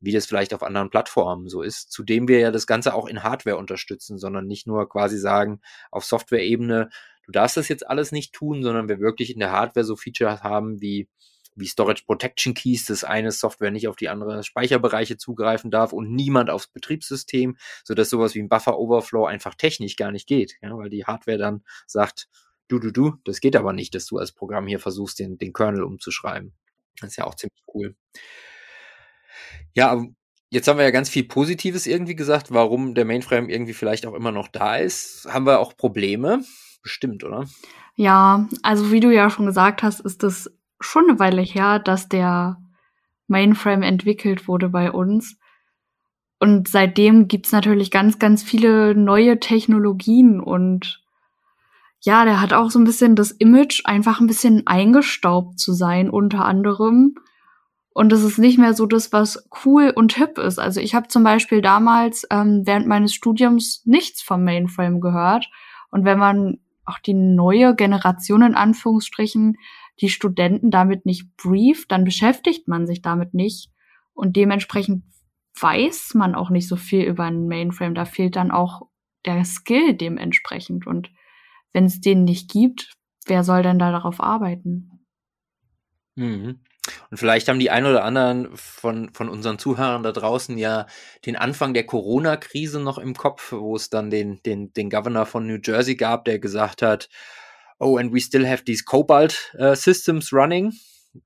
wie 0.00 0.12
das 0.12 0.26
vielleicht 0.26 0.52
auf 0.52 0.62
anderen 0.62 0.90
Plattformen 0.90 1.48
so 1.48 1.62
ist. 1.62 1.90
Zudem 1.90 2.28
wir 2.28 2.40
ja 2.40 2.50
das 2.50 2.66
Ganze 2.66 2.94
auch 2.94 3.06
in 3.06 3.22
Hardware 3.22 3.56
unterstützen, 3.56 4.18
sondern 4.18 4.46
nicht 4.46 4.66
nur 4.66 4.88
quasi 4.88 5.18
sagen, 5.18 5.60
auf 5.90 6.04
Software-Ebene, 6.04 6.90
du 7.26 7.32
darfst 7.32 7.56
das 7.56 7.68
jetzt 7.68 7.86
alles 7.86 8.12
nicht 8.12 8.32
tun, 8.32 8.62
sondern 8.62 8.88
wir 8.88 9.00
wirklich 9.00 9.32
in 9.32 9.40
der 9.40 9.52
Hardware 9.52 9.84
so 9.84 9.96
Features 9.96 10.42
haben 10.42 10.80
wie 10.80 11.08
wie 11.56 11.66
Storage 11.66 12.04
Protection 12.04 12.54
Keys, 12.54 12.84
dass 12.86 13.04
eine 13.04 13.30
Software 13.30 13.70
nicht 13.70 13.88
auf 13.88 13.96
die 13.96 14.08
andere 14.08 14.42
Speicherbereiche 14.42 15.16
zugreifen 15.16 15.70
darf 15.70 15.92
und 15.92 16.12
niemand 16.12 16.50
aufs 16.50 16.68
Betriebssystem, 16.68 17.56
so 17.84 17.94
dass 17.94 18.10
sowas 18.10 18.34
wie 18.34 18.40
ein 18.40 18.48
Buffer 18.48 18.78
Overflow 18.78 19.26
einfach 19.26 19.54
technisch 19.54 19.96
gar 19.96 20.10
nicht 20.10 20.26
geht, 20.26 20.56
ja, 20.62 20.76
weil 20.76 20.90
die 20.90 21.04
Hardware 21.04 21.38
dann 21.38 21.62
sagt, 21.86 22.28
du, 22.68 22.78
du, 22.78 22.90
du, 22.90 23.14
das 23.24 23.40
geht 23.40 23.56
aber 23.56 23.72
nicht, 23.72 23.94
dass 23.94 24.06
du 24.06 24.18
als 24.18 24.32
Programm 24.32 24.66
hier 24.66 24.80
versuchst, 24.80 25.18
den, 25.18 25.38
den 25.38 25.52
Kernel 25.52 25.84
umzuschreiben. 25.84 26.52
Das 27.00 27.10
ist 27.10 27.16
ja 27.16 27.24
auch 27.24 27.34
ziemlich 27.34 27.62
cool. 27.72 27.96
Ja, 29.74 30.04
jetzt 30.50 30.68
haben 30.68 30.78
wir 30.78 30.84
ja 30.84 30.90
ganz 30.90 31.08
viel 31.08 31.24
Positives 31.24 31.86
irgendwie 31.86 32.14
gesagt, 32.14 32.52
warum 32.52 32.94
der 32.94 33.04
Mainframe 33.04 33.48
irgendwie 33.48 33.74
vielleicht 33.74 34.06
auch 34.06 34.14
immer 34.14 34.32
noch 34.32 34.48
da 34.48 34.76
ist. 34.76 35.26
Haben 35.28 35.46
wir 35.46 35.58
auch 35.58 35.76
Probleme? 35.76 36.42
Bestimmt, 36.84 37.24
oder? 37.24 37.46
Ja, 37.96 38.48
also 38.62 38.92
wie 38.92 39.00
du 39.00 39.12
ja 39.12 39.28
schon 39.30 39.46
gesagt 39.46 39.82
hast, 39.82 39.98
ist 39.98 40.22
das 40.22 40.52
schon 40.78 41.08
eine 41.08 41.18
Weile 41.18 41.42
her, 41.42 41.80
dass 41.80 42.08
der 42.08 42.58
Mainframe 43.26 43.82
entwickelt 43.82 44.46
wurde 44.46 44.68
bei 44.68 44.92
uns. 44.92 45.36
Und 46.38 46.68
seitdem 46.68 47.26
gibt's 47.26 47.50
natürlich 47.50 47.90
ganz, 47.90 48.20
ganz 48.20 48.44
viele 48.44 48.94
neue 48.94 49.40
Technologien 49.40 50.40
und 50.40 51.00
ja, 52.00 52.26
der 52.26 52.42
hat 52.42 52.52
auch 52.52 52.70
so 52.70 52.78
ein 52.78 52.84
bisschen 52.84 53.16
das 53.16 53.30
Image, 53.30 53.80
einfach 53.86 54.20
ein 54.20 54.26
bisschen 54.26 54.66
eingestaubt 54.66 55.58
zu 55.58 55.72
sein, 55.72 56.10
unter 56.10 56.44
anderem. 56.44 57.14
Und 57.94 58.12
es 58.12 58.22
ist 58.22 58.36
nicht 58.36 58.58
mehr 58.58 58.74
so 58.74 58.84
das, 58.84 59.10
was 59.10 59.48
cool 59.64 59.90
und 59.94 60.12
hip 60.14 60.36
ist. 60.36 60.58
Also 60.58 60.80
ich 60.80 60.94
habe 60.94 61.08
zum 61.08 61.24
Beispiel 61.24 61.62
damals 61.62 62.26
ähm, 62.30 62.62
während 62.66 62.86
meines 62.86 63.14
Studiums 63.14 63.80
nichts 63.86 64.20
vom 64.20 64.44
Mainframe 64.44 65.00
gehört. 65.00 65.48
Und 65.90 66.04
wenn 66.04 66.18
man 66.18 66.58
auch 66.86 66.98
die 66.98 67.14
neue 67.14 67.74
Generation 67.74 68.42
in 68.42 68.54
Anführungsstrichen 68.54 69.56
die 70.00 70.08
Studenten 70.08 70.70
damit 70.70 71.06
nicht 71.06 71.36
brieft, 71.36 71.90
dann 71.92 72.04
beschäftigt 72.04 72.68
man 72.68 72.86
sich 72.86 73.00
damit 73.00 73.34
nicht. 73.34 73.70
Und 74.12 74.36
dementsprechend 74.36 75.04
weiß 75.60 76.14
man 76.14 76.34
auch 76.34 76.50
nicht 76.50 76.68
so 76.68 76.76
viel 76.76 77.04
über 77.04 77.24
einen 77.24 77.46
Mainframe. 77.46 77.94
Da 77.94 78.04
fehlt 78.04 78.36
dann 78.36 78.50
auch 78.50 78.88
der 79.24 79.44
Skill 79.44 79.94
dementsprechend. 79.94 80.86
Und 80.86 81.10
wenn 81.72 81.84
es 81.84 82.00
den 82.00 82.24
nicht 82.24 82.50
gibt, 82.50 82.94
wer 83.26 83.44
soll 83.44 83.62
denn 83.62 83.78
da 83.78 83.92
darauf 83.92 84.20
arbeiten? 84.20 85.04
Mhm. 86.16 86.60
Und 87.10 87.16
vielleicht 87.16 87.48
haben 87.48 87.58
die 87.58 87.70
ein 87.70 87.86
oder 87.86 88.04
anderen 88.04 88.54
von, 88.56 89.12
von 89.14 89.28
unseren 89.28 89.58
Zuhörern 89.58 90.02
da 90.02 90.12
draußen 90.12 90.58
ja 90.58 90.86
den 91.24 91.36
Anfang 91.36 91.72
der 91.74 91.86
Corona-Krise 91.86 92.80
noch 92.80 92.98
im 92.98 93.14
Kopf, 93.14 93.52
wo 93.52 93.76
es 93.76 93.90
dann 93.90 94.10
den, 94.10 94.42
den, 94.42 94.72
den 94.74 94.90
Governor 94.90 95.26
von 95.26 95.46
New 95.46 95.58
Jersey 95.62 95.96
gab, 95.96 96.24
der 96.24 96.38
gesagt 96.38 96.82
hat, 96.82 97.08
oh, 97.78 97.96
and 97.96 98.12
we 98.12 98.20
still 98.20 98.46
have 98.46 98.64
these 98.64 98.84
Cobalt 98.84 99.54
uh, 99.58 99.74
systems 99.74 100.32
running. 100.32 100.72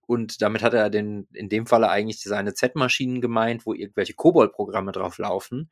Und 0.07 0.43
damit 0.43 0.63
hat 0.63 0.75
er 0.75 0.91
den, 0.91 1.27
in 1.33 1.49
dem 1.49 1.67
Falle 1.67 1.89
eigentlich 1.89 2.21
seine 2.21 2.55
Z-Maschinen 2.55 3.21
gemeint, 3.21 3.65
wo 3.65 3.73
irgendwelche 3.73 4.15
Cobalt-Programme 4.15 4.93
drauf 4.93 5.19
laufen. 5.19 5.71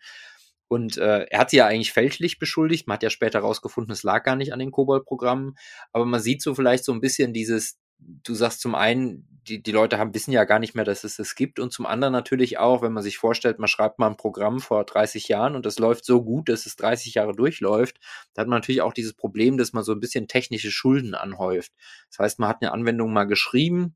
Und 0.69 0.97
äh, 0.99 1.27
er 1.31 1.39
hat 1.39 1.51
sie 1.51 1.59
ja 1.59 1.67
eigentlich 1.67 1.93
fälschlich 1.93 2.39
beschuldigt. 2.39 2.87
Man 2.87 2.95
hat 2.95 3.03
ja 3.03 3.11
später 3.11 3.41
herausgefunden, 3.41 3.93
es 3.93 4.03
lag 4.03 4.25
gar 4.25 4.37
nicht 4.37 4.53
an 4.53 4.59
den 4.59 4.73
Cobalt-Programmen. 4.73 5.57
Aber 5.93 6.07
man 6.07 6.21
sieht 6.21 6.43
so 6.43 6.55
vielleicht 6.55 6.85
so 6.85 6.93
ein 6.93 7.01
bisschen 7.01 7.33
dieses, 7.33 7.79
du 7.99 8.35
sagst 8.35 8.61
zum 8.61 8.75
einen, 8.75 9.29
die, 9.49 9.63
die 9.63 9.71
Leute 9.73 9.99
haben, 9.99 10.15
wissen 10.15 10.33
ja 10.33 10.45
gar 10.45 10.59
nicht 10.59 10.75
mehr, 10.75 10.85
dass 10.85 11.05
es 11.05 11.19
es 11.19 11.35
gibt. 11.35 11.61
Und 11.61 11.73
zum 11.73 11.87
anderen 11.87 12.13
natürlich 12.13 12.59
auch, 12.59 12.83
wenn 12.83 12.93
man 12.93 13.03
sich 13.03 13.17
vorstellt, 13.19 13.59
man 13.59 13.69
schreibt 13.69 13.99
mal 13.99 14.09
ein 14.09 14.17
Programm 14.17 14.61
vor 14.61 14.85
30 14.85 15.29
Jahren 15.29 15.55
und 15.55 15.65
das 15.65 15.79
läuft 15.79 16.05
so 16.05 16.23
gut, 16.23 16.49
dass 16.49 16.67
es 16.67 16.77
30 16.77 17.15
Jahre 17.15 17.33
durchläuft, 17.33 17.99
da 18.35 18.43
hat 18.43 18.49
man 18.49 18.59
natürlich 18.59 18.83
auch 18.83 18.93
dieses 18.93 19.15
Problem, 19.15 19.57
dass 19.57 19.73
man 19.73 19.85
so 19.85 19.93
ein 19.93 20.01
bisschen 20.01 20.29
technische 20.29 20.71
Schulden 20.71 21.15
anhäuft. 21.15 21.73
Das 22.11 22.19
heißt, 22.19 22.39
man 22.41 22.49
hat 22.49 22.61
eine 22.61 22.73
Anwendung 22.73 23.13
mal 23.13 23.25
geschrieben, 23.25 23.95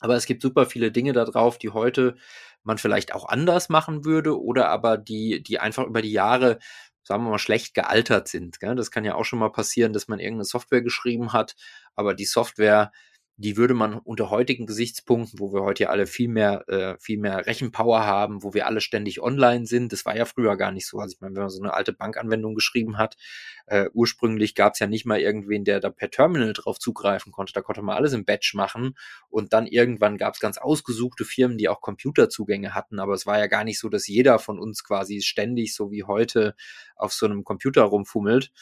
aber 0.00 0.16
es 0.16 0.26
gibt 0.26 0.42
super 0.42 0.66
viele 0.66 0.90
Dinge 0.90 1.12
da 1.12 1.24
drauf, 1.24 1.58
die 1.58 1.70
heute 1.70 2.16
man 2.62 2.78
vielleicht 2.78 3.14
auch 3.14 3.28
anders 3.28 3.68
machen 3.68 4.04
würde 4.04 4.40
oder 4.40 4.68
aber 4.68 4.98
die, 4.98 5.42
die 5.42 5.58
einfach 5.58 5.84
über 5.86 6.02
die 6.02 6.12
Jahre 6.12 6.58
sagen 7.02 7.24
wir 7.24 7.30
mal, 7.30 7.38
schlecht 7.38 7.74
gealtert 7.74 8.28
sind. 8.28 8.60
Gell? 8.60 8.76
Das 8.76 8.90
kann 8.90 9.04
ja 9.04 9.14
auch 9.14 9.24
schon 9.24 9.38
mal 9.38 9.50
passieren, 9.50 9.92
dass 9.92 10.06
man 10.06 10.20
irgendeine 10.20 10.44
Software 10.44 10.82
geschrieben 10.82 11.32
hat, 11.32 11.56
aber 11.96 12.14
die 12.14 12.24
Software 12.24 12.92
die 13.40 13.56
würde 13.56 13.72
man 13.72 13.94
unter 13.94 14.28
heutigen 14.28 14.66
Gesichtspunkten, 14.66 15.38
wo 15.38 15.50
wir 15.54 15.62
heute 15.62 15.84
ja 15.84 15.88
alle 15.88 16.06
viel 16.06 16.28
mehr, 16.28 16.68
äh, 16.68 16.98
viel 16.98 17.18
mehr 17.18 17.46
Rechenpower 17.46 18.04
haben, 18.04 18.42
wo 18.42 18.52
wir 18.52 18.66
alle 18.66 18.82
ständig 18.82 19.22
online 19.22 19.64
sind, 19.64 19.94
das 19.94 20.04
war 20.04 20.14
ja 20.14 20.26
früher 20.26 20.58
gar 20.58 20.72
nicht 20.72 20.86
so. 20.86 20.98
Also 20.98 21.14
ich 21.14 21.22
meine, 21.22 21.34
wenn 21.34 21.44
man 21.44 21.50
so 21.50 21.62
eine 21.62 21.72
alte 21.72 21.94
Bankanwendung 21.94 22.54
geschrieben 22.54 22.98
hat, 22.98 23.16
äh, 23.64 23.88
ursprünglich 23.94 24.54
gab 24.54 24.74
es 24.74 24.80
ja 24.80 24.86
nicht 24.86 25.06
mal 25.06 25.20
irgendwen, 25.20 25.64
der 25.64 25.80
da 25.80 25.88
per 25.88 26.10
Terminal 26.10 26.52
drauf 26.52 26.78
zugreifen 26.78 27.32
konnte. 27.32 27.54
Da 27.54 27.62
konnte 27.62 27.80
man 27.80 27.96
alles 27.96 28.12
im 28.12 28.26
Batch 28.26 28.52
machen 28.52 28.94
und 29.30 29.54
dann 29.54 29.66
irgendwann 29.66 30.18
gab 30.18 30.34
es 30.34 30.40
ganz 30.40 30.58
ausgesuchte 30.58 31.24
Firmen, 31.24 31.56
die 31.56 31.70
auch 31.70 31.80
Computerzugänge 31.80 32.74
hatten, 32.74 32.98
aber 32.98 33.14
es 33.14 33.24
war 33.24 33.38
ja 33.38 33.46
gar 33.46 33.64
nicht 33.64 33.78
so, 33.78 33.88
dass 33.88 34.06
jeder 34.06 34.38
von 34.38 34.58
uns 34.58 34.84
quasi 34.84 35.22
ständig, 35.22 35.74
so 35.74 35.90
wie 35.90 36.04
heute, 36.04 36.54
auf 36.94 37.14
so 37.14 37.24
einem 37.24 37.44
Computer 37.44 37.84
rumfummelt. 37.84 38.52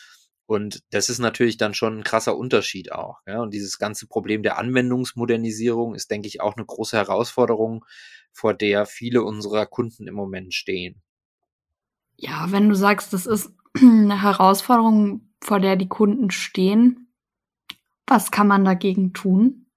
Und 0.49 0.83
das 0.93 1.11
ist 1.11 1.19
natürlich 1.19 1.59
dann 1.59 1.75
schon 1.75 1.99
ein 1.99 2.05
krasser 2.05 2.35
Unterschied 2.35 2.91
auch. 2.91 3.21
Ja? 3.27 3.43
Und 3.43 3.53
dieses 3.53 3.79
ganze 3.79 4.07
Problem 4.07 4.43
der 4.43 4.59
Anwendungsmodernisierung 4.59 5.95
ist, 5.95 6.11
denke 6.11 6.27
ich, 6.27 6.41
auch 6.41 6.57
eine 6.57 6.65
große 6.65 6.97
Herausforderung, 6.97 7.85
vor 8.33 8.55
der 8.55 8.87
viele 8.87 9.23
unserer 9.23 9.67
Kunden 9.67 10.09
im 10.09 10.15
Moment 10.15 10.55
stehen. 10.55 11.03
Ja, 12.17 12.51
wenn 12.51 12.71
du 12.71 12.75
sagst, 12.75 13.13
das 13.13 13.27
ist 13.27 13.53
eine 13.79 14.23
Herausforderung, 14.23 15.35
vor 15.45 15.61
der 15.61 15.77
die 15.77 15.89
Kunden 15.89 16.31
stehen, 16.31 17.13
was 18.07 18.31
kann 18.31 18.49
man 18.49 18.65
dagegen 18.65 19.13
tun? 19.13 19.68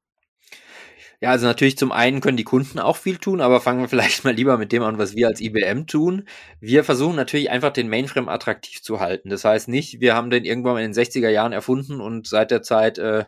Ja, 1.24 1.30
also 1.30 1.46
natürlich 1.46 1.78
zum 1.78 1.92
einen 1.92 2.20
können 2.20 2.38
die 2.38 2.44
Kunden 2.44 2.80
auch 2.80 2.98
viel 2.98 3.18
tun, 3.18 3.42
aber 3.42 3.62
fangen 3.62 3.80
wir 3.82 3.88
vielleicht 3.90 4.24
mal 4.24 4.34
lieber 4.34 4.58
mit 4.58 4.72
dem 4.72 4.82
an, 4.82 4.98
was 4.98 5.16
wir 5.16 5.28
als 5.28 5.40
IBM 5.40 5.86
tun. 5.86 6.28
Wir 6.60 6.84
versuchen 6.84 7.16
natürlich 7.16 7.52
einfach 7.52 7.72
den 7.72 7.90
Mainframe 7.90 8.28
attraktiv 8.28 8.82
zu 8.82 9.00
halten. 9.00 9.30
Das 9.30 9.46
heißt 9.46 9.68
nicht, 9.68 10.02
wir 10.02 10.16
haben 10.16 10.32
den 10.32 10.46
irgendwann 10.46 10.78
in 10.78 10.92
den 10.92 10.94
60er 10.94 11.30
Jahren 11.30 11.54
erfunden 11.54 12.02
und 12.02 12.28
seit 12.28 12.50
der 12.50 12.64
Zeit 12.64 12.98
äh, 12.98 13.26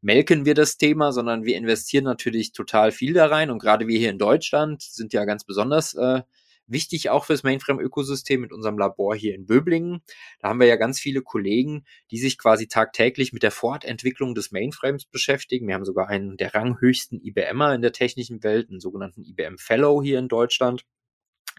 melken 0.00 0.44
wir 0.44 0.54
das 0.54 0.76
Thema, 0.76 1.12
sondern 1.12 1.44
wir 1.44 1.56
investieren 1.56 2.04
natürlich 2.04 2.52
total 2.52 2.90
viel 2.90 3.12
da 3.12 3.26
rein 3.26 3.50
und 3.50 3.60
gerade 3.60 3.86
wir 3.86 3.98
hier 3.98 4.10
in 4.10 4.18
Deutschland 4.18 4.82
sind 4.82 5.12
ja 5.12 5.24
ganz 5.24 5.44
besonders 5.44 5.94
äh, 5.94 6.22
wichtig 6.66 7.10
auch 7.10 7.24
fürs 7.24 7.42
Mainframe-Ökosystem 7.42 8.40
mit 8.40 8.52
unserem 8.52 8.78
Labor 8.78 9.14
hier 9.14 9.34
in 9.34 9.46
Böblingen. 9.46 10.02
Da 10.40 10.48
haben 10.48 10.60
wir 10.60 10.66
ja 10.66 10.76
ganz 10.76 11.00
viele 11.00 11.22
Kollegen, 11.22 11.84
die 12.10 12.18
sich 12.18 12.38
quasi 12.38 12.68
tagtäglich 12.68 13.32
mit 13.32 13.42
der 13.42 13.50
Fortentwicklung 13.50 14.34
des 14.34 14.52
Mainframes 14.52 15.04
beschäftigen. 15.04 15.68
Wir 15.68 15.74
haben 15.74 15.84
sogar 15.84 16.08
einen 16.08 16.36
der 16.36 16.54
ranghöchsten 16.54 17.20
IBMer 17.20 17.74
in 17.74 17.82
der 17.82 17.92
technischen 17.92 18.42
Welt, 18.42 18.68
einen 18.70 18.80
sogenannten 18.80 19.24
IBM 19.24 19.58
Fellow 19.58 20.02
hier 20.02 20.18
in 20.18 20.28
Deutschland, 20.28 20.84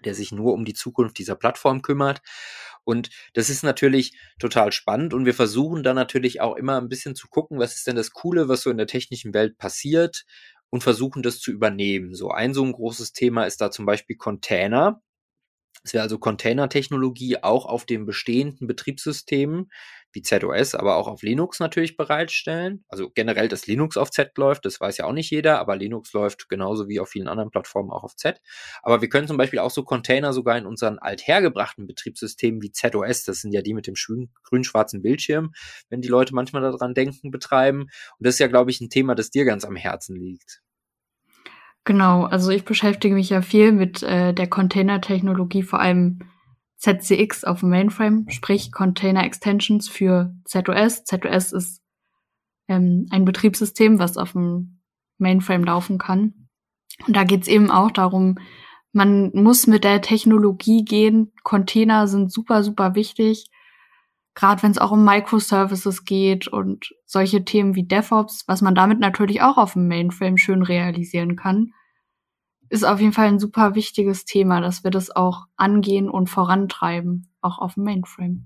der 0.05 0.13
sich 0.13 0.31
nur 0.31 0.53
um 0.53 0.65
die 0.65 0.73
Zukunft 0.73 1.17
dieser 1.17 1.35
Plattform 1.35 1.81
kümmert. 1.81 2.21
Und 2.83 3.09
das 3.33 3.49
ist 3.49 3.63
natürlich 3.63 4.17
total 4.39 4.71
spannend 4.71 5.13
und 5.13 5.25
wir 5.25 5.33
versuchen 5.33 5.83
da 5.83 5.93
natürlich 5.93 6.39
auch 6.39 6.55
immer 6.55 6.79
ein 6.79 6.87
bisschen 6.87 7.15
zu 7.15 7.27
gucken, 7.27 7.59
was 7.59 7.75
ist 7.75 7.85
denn 7.85 7.97
das 7.97 8.11
Coole, 8.11 8.47
was 8.47 8.61
so 8.61 8.69
in 8.69 8.77
der 8.77 8.87
technischen 8.87 9.33
Welt 9.33 9.57
passiert 9.57 10.23
und 10.69 10.83
versuchen 10.83 11.23
das 11.23 11.39
zu 11.39 11.51
übernehmen. 11.51 12.13
So 12.15 12.31
ein 12.31 12.53
so 12.53 12.63
ein 12.63 12.73
großes 12.73 13.13
Thema 13.13 13.45
ist 13.45 13.61
da 13.61 13.71
zum 13.71 13.85
Beispiel 13.85 14.17
Container. 14.17 15.01
Es 15.83 15.93
wäre 15.93 16.03
also 16.03 16.19
Container-Technologie 16.19 17.43
auch 17.43 17.65
auf 17.65 17.85
den 17.85 18.05
bestehenden 18.05 18.67
Betriebssystemen 18.67 19.71
wie 20.17 20.23
ZOS, 20.23 20.73
aber 20.73 20.95
auch 20.95 21.07
auf 21.07 21.21
Linux 21.21 21.59
natürlich 21.59 21.95
bereitstellen. 21.95 22.83
Also 22.89 23.11
generell, 23.13 23.47
dass 23.47 23.67
Linux 23.67 23.97
auf 23.97 24.09
Z 24.09 24.35
läuft, 24.37 24.65
das 24.65 24.81
weiß 24.81 24.97
ja 24.97 25.05
auch 25.05 25.13
nicht 25.13 25.29
jeder, 25.29 25.59
aber 25.59 25.75
Linux 25.75 26.11
läuft 26.13 26.49
genauso 26.49 26.87
wie 26.87 26.99
auf 26.99 27.09
vielen 27.09 27.27
anderen 27.27 27.51
Plattformen 27.51 27.91
auch 27.91 28.03
auf 28.03 28.15
Z. 28.15 28.41
Aber 28.81 29.01
wir 29.01 29.09
können 29.09 29.27
zum 29.27 29.37
Beispiel 29.37 29.59
auch 29.59 29.69
so 29.69 29.83
Container 29.83 30.33
sogar 30.33 30.57
in 30.57 30.65
unseren 30.65 30.97
althergebrachten 30.97 31.85
Betriebssystemen 31.85 32.61
wie 32.63 32.71
ZOS, 32.71 33.25
das 33.25 33.41
sind 33.41 33.53
ja 33.53 33.61
die 33.61 33.75
mit 33.75 33.85
dem 33.85 33.93
grün-schwarzen 34.43 35.03
Bildschirm, 35.03 35.53
wenn 35.89 36.01
die 36.01 36.07
Leute 36.07 36.33
manchmal 36.33 36.63
daran 36.63 36.95
denken, 36.95 37.29
betreiben. 37.29 37.81
Und 37.81 37.91
das 38.19 38.35
ist 38.35 38.39
ja, 38.39 38.47
glaube 38.47 38.71
ich, 38.71 38.81
ein 38.81 38.89
Thema, 38.89 39.13
das 39.13 39.29
dir 39.29 39.45
ganz 39.45 39.65
am 39.65 39.75
Herzen 39.75 40.15
liegt. 40.15 40.61
Genau, 41.83 42.25
also 42.25 42.49
ich 42.49 42.65
beschäftige 42.65 43.13
mich 43.13 43.29
ja 43.29 43.41
viel 43.41 43.71
mit 43.71 44.01
äh, 44.01 44.33
der 44.33 44.47
Container-Technologie, 44.47 45.63
vor 45.63 45.79
allem 45.79 46.19
ZCX 46.77 47.43
auf 47.43 47.61
dem 47.61 47.69
Mainframe, 47.69 48.29
sprich 48.29 48.71
Container 48.71 49.23
Extensions 49.23 49.89
für 49.89 50.33
ZOS. 50.45 51.03
ZOS 51.05 51.51
ist 51.53 51.81
ähm, 52.67 53.07
ein 53.09 53.25
Betriebssystem, 53.25 53.99
was 53.99 54.17
auf 54.17 54.33
dem 54.33 54.79
Mainframe 55.17 55.63
laufen 55.63 55.97
kann. 55.97 56.49
Und 57.05 57.15
da 57.15 57.23
geht's 57.23 57.47
eben 57.47 57.71
auch 57.71 57.91
darum, 57.91 58.37
man 58.93 59.31
muss 59.33 59.67
mit 59.67 59.83
der 59.83 60.01
Technologie 60.01 60.83
gehen. 60.85 61.33
Container 61.43 62.07
sind 62.07 62.31
super, 62.31 62.63
super 62.63 62.95
wichtig. 62.95 63.49
Gerade 64.33 64.61
wenn 64.61 64.71
es 64.71 64.77
auch 64.77 64.91
um 64.91 65.03
Microservices 65.03 66.05
geht 66.05 66.47
und 66.47 66.93
solche 67.05 67.43
Themen 67.43 67.75
wie 67.75 67.87
DevOps, 67.87 68.43
was 68.47 68.61
man 68.61 68.75
damit 68.75 68.99
natürlich 68.99 69.41
auch 69.41 69.57
auf 69.57 69.73
dem 69.73 69.87
Mainframe 69.87 70.37
schön 70.37 70.61
realisieren 70.61 71.35
kann 71.35 71.73
ist 72.69 72.85
auf 72.85 72.99
jeden 72.99 73.13
Fall 73.13 73.27
ein 73.27 73.39
super 73.39 73.75
wichtiges 73.75 74.25
Thema, 74.25 74.61
dass 74.61 74.83
wir 74.83 74.91
das 74.91 75.15
auch 75.15 75.47
angehen 75.55 76.09
und 76.09 76.29
vorantreiben, 76.29 77.27
auch 77.41 77.59
auf 77.59 77.75
dem 77.75 77.83
Mainframe. 77.83 78.45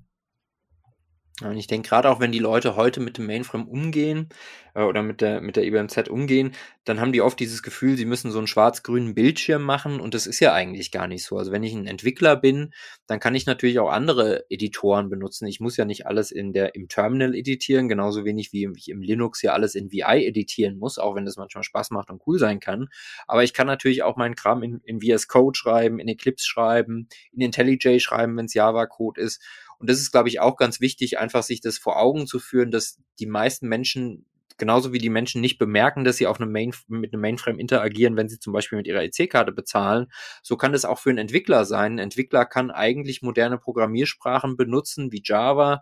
Und 1.44 1.58
ich 1.58 1.68
denke, 1.68 1.90
gerade 1.90 2.10
auch 2.10 2.20
wenn 2.20 2.32
die 2.32 2.40
Leute 2.40 2.76
heute 2.76 3.00
mit 3.00 3.18
dem 3.18 3.26
Mainframe 3.26 3.68
umgehen 3.68 4.30
äh, 4.76 4.84
oder 4.84 5.02
mit 5.02 5.22
der, 5.22 5.42
mit 5.42 5.56
der 5.56 5.64
IBM-Z 5.66 6.10
umgehen, 6.10 6.54
dann 6.86 7.00
haben 7.00 7.12
die 7.12 7.22
oft 7.22 7.40
dieses 7.40 7.64
Gefühl, 7.64 7.98
sie 7.98 8.06
müssen 8.06 8.32
so 8.32 8.38
einen 8.38 8.48
schwarz-grünen 8.48 9.14
Bildschirm 9.14 9.64
machen 9.64 10.00
und 10.00 10.14
das 10.14 10.28
ist 10.28 10.40
ja 10.40 10.54
eigentlich 10.54 10.92
gar 10.92 11.08
nicht 11.08 11.24
so. 11.24 11.38
Also 11.38 11.52
wenn 11.52 11.64
ich 11.64 11.74
ein 11.74 11.88
Entwickler 11.88 12.36
bin, 12.36 12.74
dann 13.08 13.20
kann 13.20 13.36
ich 13.36 13.46
natürlich 13.46 13.80
auch 13.80 13.92
andere 13.92 14.46
Editoren 14.50 15.10
benutzen. 15.10 15.48
Ich 15.48 15.60
muss 15.60 15.78
ja 15.78 15.86
nicht 15.86 16.08
alles 16.08 16.32
in 16.32 16.54
der, 16.54 16.76
im 16.76 16.88
Terminal 16.88 17.36
editieren, 17.36 17.88
genauso 17.88 18.26
wenig 18.26 18.54
wie 18.54 18.70
ich 18.76 18.90
im 18.90 19.02
Linux 19.02 19.42
ja 19.42 19.54
alles 19.54 19.76
in 19.76 19.92
VI 19.92 20.26
editieren 20.26 20.78
muss, 20.78 20.98
auch 20.98 21.16
wenn 21.16 21.26
das 21.26 21.38
manchmal 21.38 21.64
Spaß 21.64 21.92
macht 21.92 22.10
und 22.10 22.22
cool 22.26 22.40
sein 22.40 22.60
kann. 22.60 22.88
Aber 23.28 23.44
ich 23.44 23.54
kann 23.54 23.68
natürlich 23.68 24.04
auch 24.04 24.16
meinen 24.16 24.36
Kram 24.36 24.64
in, 24.64 24.82
in 24.84 25.02
VS 25.02 25.28
Code 25.28 25.58
schreiben, 25.58 26.00
in 26.00 26.08
Eclipse 26.08 26.48
schreiben, 26.48 27.08
in 27.32 27.42
IntelliJ 27.42 28.00
schreiben, 28.00 28.38
wenn 28.38 28.46
es 28.46 28.54
Java-Code 28.54 29.22
ist. 29.22 29.42
Und 29.82 29.90
das 29.90 30.00
ist, 30.00 30.12
glaube 30.12 30.30
ich, 30.30 30.40
auch 30.40 30.58
ganz 30.58 30.80
wichtig, 30.80 31.20
einfach 31.20 31.44
sich 31.44 31.60
das 31.60 31.78
vor 31.78 32.00
Augen 32.00 32.28
zu 32.28 32.40
führen, 32.40 32.72
dass 32.72 33.00
die 33.20 33.26
meisten 33.26 33.68
Menschen 33.68 34.26
genauso 34.58 34.94
wie 34.94 35.00
die 35.00 35.10
Menschen 35.10 35.42
nicht 35.42 35.58
bemerken, 35.58 36.04
dass 36.04 36.18
sie 36.18 36.28
auf 36.28 36.40
einem 36.40 36.52
Main, 36.52 36.72
mit 36.88 37.14
einem 37.14 37.22
Mainframe 37.22 37.58
interagieren, 37.58 38.16
wenn 38.16 38.30
sie 38.30 38.38
zum 38.38 38.54
Beispiel 38.54 38.78
mit 38.78 38.86
ihrer 38.86 39.02
EC-Karte 39.04 39.52
bezahlen, 39.52 40.06
so 40.44 40.56
kann 40.56 40.72
das 40.72 40.86
auch 40.86 41.00
für 41.00 41.10
einen 41.10 41.18
Entwickler 41.18 41.66
sein. 41.66 41.94
Ein 41.94 42.00
Entwickler 42.00 42.46
kann 42.46 42.70
eigentlich 42.70 43.24
moderne 43.24 43.58
Programmiersprachen 43.58 44.58
benutzen 44.58 45.12
wie 45.12 45.24
Java, 45.26 45.82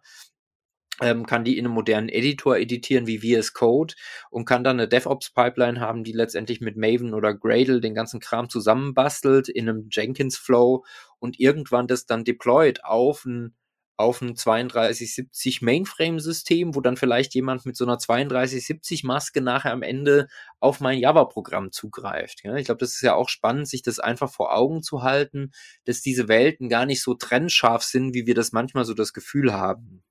ähm, 1.01 1.25
kann 1.25 1.43
die 1.43 1.57
in 1.57 1.65
einem 1.65 1.73
modernen 1.73 2.07
Editor 2.07 2.57
editieren 2.57 3.05
wie 3.05 3.19
VS 3.19 3.53
Code 3.53 3.95
und 4.29 4.45
kann 4.45 4.63
dann 4.63 4.79
eine 4.79 4.87
DevOps-Pipeline 4.87 5.81
haben, 5.81 6.05
die 6.05 6.13
letztendlich 6.13 6.61
mit 6.61 6.77
Maven 6.77 7.13
oder 7.13 7.33
Gradle 7.33 7.81
den 7.81 7.95
ganzen 7.95 8.21
Kram 8.21 8.49
zusammenbastelt 8.49 9.49
in 9.49 9.67
einem 9.67 9.89
Jenkins-Flow 9.91 10.85
und 11.19 11.39
irgendwann 11.39 11.87
das 11.87 12.05
dann 12.05 12.23
deployt 12.23 12.85
auf 12.85 13.25
ein 13.25 13.55
auf 13.99 14.21
ein 14.21 14.33
3270 14.33 15.61
Mainframe-System, 15.61 16.73
wo 16.73 16.79
dann 16.79 16.95
vielleicht 16.95 17.35
jemand 17.35 17.65
mit 17.65 17.75
so 17.75 17.83
einer 17.83 17.97
3270-Maske 17.97 19.41
nachher 19.41 19.73
am 19.73 19.81
Ende 19.81 20.29
auf 20.61 20.79
mein 20.79 20.99
Java-Programm 20.99 21.73
zugreift. 21.73 22.45
Ja, 22.45 22.55
ich 22.55 22.63
glaube, 22.65 22.79
das 22.79 22.95
ist 22.95 23.01
ja 23.01 23.15
auch 23.15 23.27
spannend, 23.27 23.67
sich 23.67 23.81
das 23.81 23.99
einfach 23.99 24.31
vor 24.31 24.55
Augen 24.55 24.81
zu 24.83 25.03
halten, 25.03 25.51
dass 25.83 25.99
diese 25.99 26.29
Welten 26.29 26.69
gar 26.69 26.85
nicht 26.85 27.03
so 27.03 27.13
trennscharf 27.13 27.83
sind, 27.83 28.13
wie 28.13 28.25
wir 28.25 28.35
das 28.35 28.53
manchmal 28.53 28.85
so 28.85 28.93
das 28.93 29.11
Gefühl 29.11 29.51
haben. 29.51 30.01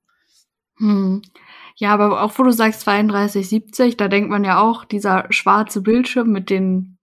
Hm. 0.77 1.23
Ja, 1.75 1.91
aber 1.91 2.21
auch 2.21 2.37
wo 2.37 2.43
du 2.43 2.51
sagst 2.51 2.85
3270, 2.85 3.97
da 3.97 4.07
denkt 4.07 4.29
man 4.29 4.43
ja 4.43 4.61
auch, 4.61 4.85
dieser 4.85 5.25
schwarze 5.31 5.81
Bildschirm 5.81 6.29
mit 6.29 6.51
den 6.51 6.99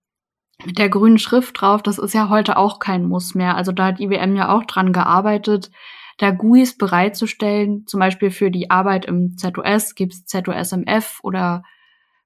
mit 0.65 0.79
der 0.79 0.89
grünen 0.89 1.19
Schrift 1.19 1.61
drauf, 1.61 1.83
das 1.83 1.99
ist 1.99 2.15
ja 2.15 2.31
heute 2.31 2.57
auch 2.57 2.79
kein 2.79 3.05
Muss 3.05 3.35
mehr. 3.35 3.57
Also 3.57 3.73
da 3.73 3.87
hat 3.87 4.01
IBM 4.01 4.37
ja 4.37 4.49
auch 4.49 4.65
dran 4.65 4.93
gearbeitet, 4.95 5.71
da 6.19 6.31
GUIs 6.31 6.77
bereitzustellen. 6.77 7.87
Zum 7.87 8.01
Beispiel 8.01 8.31
für 8.31 8.51
die 8.51 8.71
Arbeit 8.71 9.05
im 9.05 9.37
ZOS 9.37 9.95
gibt's 9.95 10.25
ZOSMF 10.27 11.21
oder 11.23 11.63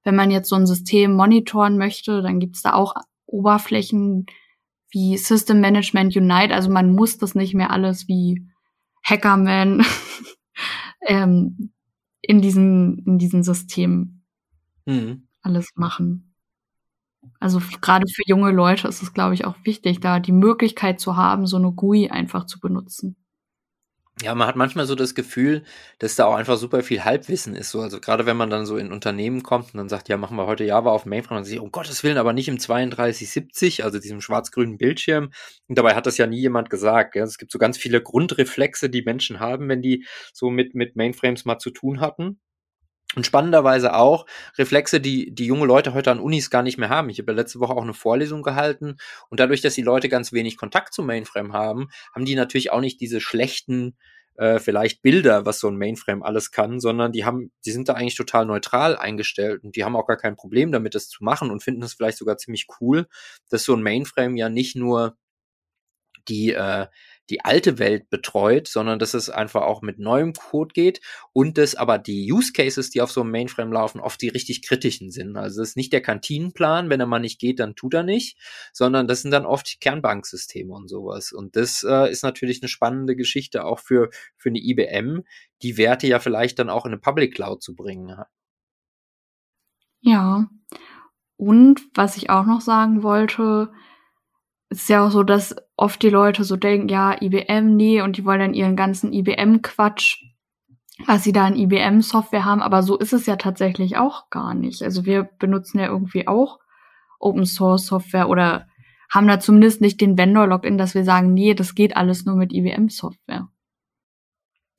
wenn 0.04 0.16
man 0.16 0.30
jetzt 0.30 0.49
so 0.49 0.56
ein 0.56 0.66
System 0.66 1.14
monitoren 1.14 1.76
möchte, 1.76 2.23
dann 2.23 2.40
gibt's 2.40 2.62
da 2.62 2.73
auch 2.75 2.94
Oberflächen 3.26 4.26
wie 4.90 5.16
System 5.16 5.61
Management 5.61 6.16
Unite. 6.16 6.54
Also 6.54 6.70
man 6.70 6.92
muss 6.92 7.18
das 7.18 7.35
nicht 7.35 7.54
mehr 7.54 7.70
alles 7.70 8.09
wie 8.09 8.47
Hackerman 9.04 9.85
ähm, 11.06 11.73
in 12.20 12.40
diesen, 12.40 13.04
in 13.06 13.18
diesen 13.18 13.42
Systemen 13.42 14.25
mhm. 14.87 15.28
alles 15.42 15.70
machen. 15.75 16.35
Also 17.38 17.61
gerade 17.80 18.06
für 18.09 18.23
junge 18.26 18.50
Leute 18.50 18.88
ist 18.88 19.02
es, 19.02 19.12
glaube 19.12 19.35
ich, 19.35 19.44
auch 19.44 19.56
wichtig, 19.64 20.00
da 20.00 20.20
die 20.20 20.32
Möglichkeit 20.32 21.00
zu 21.00 21.16
haben, 21.16 21.47
so 21.47 21.56
eine 21.56 21.73
GUI 21.73 22.11
einfach 22.11 22.47
zu 22.47 22.61
benutzen. 22.61 23.16
Ja, 24.23 24.35
man 24.35 24.47
hat 24.49 24.57
manchmal 24.57 24.85
so 24.85 24.95
das 24.95 25.14
Gefühl, 25.14 25.62
dass 25.99 26.14
da 26.14 26.26
auch 26.26 26.35
einfach 26.35 26.59
super 26.59 26.83
viel 26.83 27.05
Halbwissen 27.05 27.55
ist. 27.55 27.71
So, 27.71 27.81
also 27.81 28.00
gerade 28.00 28.26
wenn 28.26 28.37
man 28.37 28.50
dann 28.50 28.67
so 28.67 28.76
in 28.76 28.93
Unternehmen 28.93 29.43
kommt 29.43 29.73
und 29.73 29.79
dann 29.79 29.88
sagt, 29.88 30.11
ja, 30.11 30.19
machen 30.19 30.37
wir 30.37 30.47
heute 30.47 30.64
Java 30.64 30.90
auf 30.90 31.07
Mainframe, 31.07 31.38
dann 31.38 31.45
sagt 31.45 31.55
ich, 31.55 31.61
um 31.61 31.73
Gottes 31.73 32.02
Willen, 32.05 32.19
aber 32.19 32.35
nicht 32.35 32.49
im 32.49 32.59
3270, 32.59 33.83
also 33.83 33.99
diesem 33.99 34.21
schwarz-grünen 34.21 34.76
Bildschirm. 34.76 35.31
Und 35.69 35.79
dabei 35.79 35.95
hat 35.95 36.07
das 36.07 36.19
ja 36.19 36.26
nie 36.26 36.40
jemand 36.40 36.69
gesagt. 36.69 37.14
Ja. 37.17 37.25
Es 37.25 37.38
gibt 37.38 37.50
so 37.50 37.59
ganz 37.59 37.79
viele 37.79 38.02
Grundreflexe, 38.02 38.90
die 38.90 39.02
Menschen 39.02 39.40
haben, 39.40 39.69
wenn 39.71 39.81
die 39.81 40.05
so 40.35 40.50
mit, 40.50 40.75
mit 40.75 40.97
Mainframes 40.97 41.47
mal 41.47 41.59
zu 41.59 41.71
tun 41.71 42.00
hatten. 42.00 42.40
Und 43.17 43.26
spannenderweise 43.26 43.95
auch 43.95 44.25
Reflexe, 44.57 45.00
die 45.00 45.35
die 45.35 45.47
junge 45.47 45.67
Leute 45.67 45.95
heute 45.95 46.12
an 46.12 46.21
Unis 46.21 46.49
gar 46.49 46.62
nicht 46.62 46.79
mehr 46.79 46.90
haben. 46.90 47.09
Ich 47.11 47.19
habe 47.19 47.33
ja 47.33 47.37
letzte 47.37 47.59
Woche 47.59 47.73
auch 47.73 47.83
eine 47.83 47.95
Vorlesung 47.95 48.43
gehalten 48.43 48.99
und 49.31 49.40
dadurch, 49.40 49.61
dass 49.61 49.75
die 49.75 49.83
Leute 49.83 50.09
ganz 50.09 50.33
wenig 50.33 50.57
Kontakt 50.57 50.95
zum 50.95 51.07
Mainframe 51.07 51.52
haben, 51.52 51.88
haben 52.14 52.25
die 52.25 52.37
natürlich 52.37 52.71
auch 52.71 52.81
nicht 52.81 53.00
diese 53.00 53.21
schlechten 53.21 53.97
äh, 54.37 54.59
vielleicht 54.59 55.02
Bilder, 55.02 55.45
was 55.45 55.59
so 55.61 55.69
ein 55.69 55.76
Mainframe 55.76 56.23
alles 56.23 56.50
kann, 56.50 56.81
sondern 56.81 57.12
die 57.12 57.25
haben, 57.25 57.52
die 57.67 57.73
sind 57.73 57.88
da 57.88 57.95
eigentlich 57.95 58.17
total 58.17 58.47
neutral 58.47 58.97
eingestellt 58.97 59.64
und 59.64 59.76
die 59.76 59.85
haben 59.85 59.97
auch 59.97 60.07
gar 60.07 60.17
kein 60.17 60.37
Problem 60.37 60.73
damit, 60.73 60.95
das 60.95 61.09
zu 61.09 61.25
machen 61.25 61.50
und 61.50 61.62
finden 61.62 61.83
es 61.83 61.95
vielleicht 61.95 62.17
sogar 62.17 62.38
ziemlich 62.38 62.67
cool, 62.81 63.07
dass 63.50 63.64
so 63.64 63.75
ein 63.75 63.83
Mainframe 63.83 64.37
ja 64.37 64.49
nicht 64.49 64.76
nur 64.76 65.17
die 66.29 66.52
äh, 66.52 66.87
die 67.30 67.44
alte 67.44 67.78
Welt 67.78 68.10
betreut, 68.10 68.66
sondern 68.66 68.99
dass 68.99 69.14
es 69.14 69.30
einfach 69.30 69.62
auch 69.62 69.82
mit 69.82 69.99
neuem 69.99 70.32
Code 70.32 70.72
geht 70.75 71.00
und 71.32 71.56
dass 71.56 71.75
aber 71.75 71.99
die 71.99 72.30
Use 72.30 72.52
Cases, 72.52 72.90
die 72.90 73.00
auf 73.00 73.12
so 73.12 73.20
einem 73.20 73.30
Mainframe 73.30 73.72
laufen, 73.72 74.00
oft 74.00 74.20
die 74.20 74.28
richtig 74.28 74.62
kritischen 74.62 75.10
sind. 75.10 75.37
Also 75.37 75.60
das 75.60 75.70
ist 75.70 75.76
nicht 75.76 75.92
der 75.92 76.02
Kantinenplan, 76.02 76.90
wenn 76.90 77.00
er 77.00 77.06
mal 77.06 77.20
nicht 77.20 77.40
geht, 77.40 77.60
dann 77.60 77.76
tut 77.76 77.94
er 77.94 78.02
nicht, 78.02 78.37
sondern 78.72 79.06
das 79.06 79.22
sind 79.22 79.30
dann 79.30 79.46
oft 79.46 79.80
Kernbanksysteme 79.80 80.72
und 80.72 80.88
sowas. 80.88 81.32
Und 81.32 81.56
das 81.56 81.84
äh, 81.88 82.10
ist 82.10 82.22
natürlich 82.22 82.62
eine 82.62 82.68
spannende 82.68 83.14
Geschichte 83.14 83.64
auch 83.64 83.78
für, 83.78 84.10
für 84.37 84.49
eine 84.49 84.58
IBM, 84.58 85.22
die 85.62 85.76
Werte 85.76 86.06
ja 86.06 86.18
vielleicht 86.18 86.58
dann 86.58 86.68
auch 86.68 86.84
in 86.84 86.92
eine 86.92 87.00
Public 87.00 87.34
Cloud 87.34 87.62
zu 87.62 87.75
bringen. 87.75 88.16
Ja. 90.00 90.49
Und 91.37 91.80
was 91.94 92.16
ich 92.16 92.28
auch 92.28 92.44
noch 92.44 92.60
sagen 92.60 93.02
wollte, 93.02 93.72
ist 94.71 94.89
ja 94.89 95.05
auch 95.05 95.11
so, 95.11 95.23
dass 95.23 95.55
oft 95.77 96.00
die 96.03 96.11
Leute 96.11 96.45
so 96.45 96.57
denken, 96.57 96.89
ja, 96.89 97.21
IBM, 97.21 97.77
nee, 97.77 98.00
und 98.00 98.17
die 98.17 98.25
wollen 98.25 98.41
dann 98.41 98.54
ihren 98.54 98.76
ganzen 98.76 99.13
IBM-Quatsch, 99.13 100.23
was 101.06 101.25
sie 101.25 101.33
da 101.33 101.49
in 101.49 101.56
IBM-Software 101.56 102.45
haben, 102.45 102.63
aber 102.63 102.83
so 102.83 102.97
ist 102.97 103.13
es 103.13 103.26
ja 103.26 103.37
tatsächlich 103.37 103.97
auch 103.97 104.30
gar 104.30 104.54
nicht. 104.54 104.83
Also 104.83 105.04
wir 105.04 105.25
benutzen 105.39 105.78
ja 105.80 105.87
irgendwie 105.87 106.28
auch 106.28 106.61
Open 107.19 107.47
Source 107.47 107.87
Software 107.87 108.28
oder 108.28 108.67
haben 109.11 109.26
da 109.26 109.41
zumindest 109.41 109.80
nicht 109.80 110.00
den 110.00 110.17
Vendor-Login, 110.17 110.78
dass 110.78 110.95
wir 110.95 111.04
sagen, 111.04 111.35
nee, 111.35 111.54
das 111.54 111.75
geht 111.75 111.97
alles 111.97 112.25
nur 112.25 112.37
mit 112.37 112.52
IBM-Software. 112.52 113.49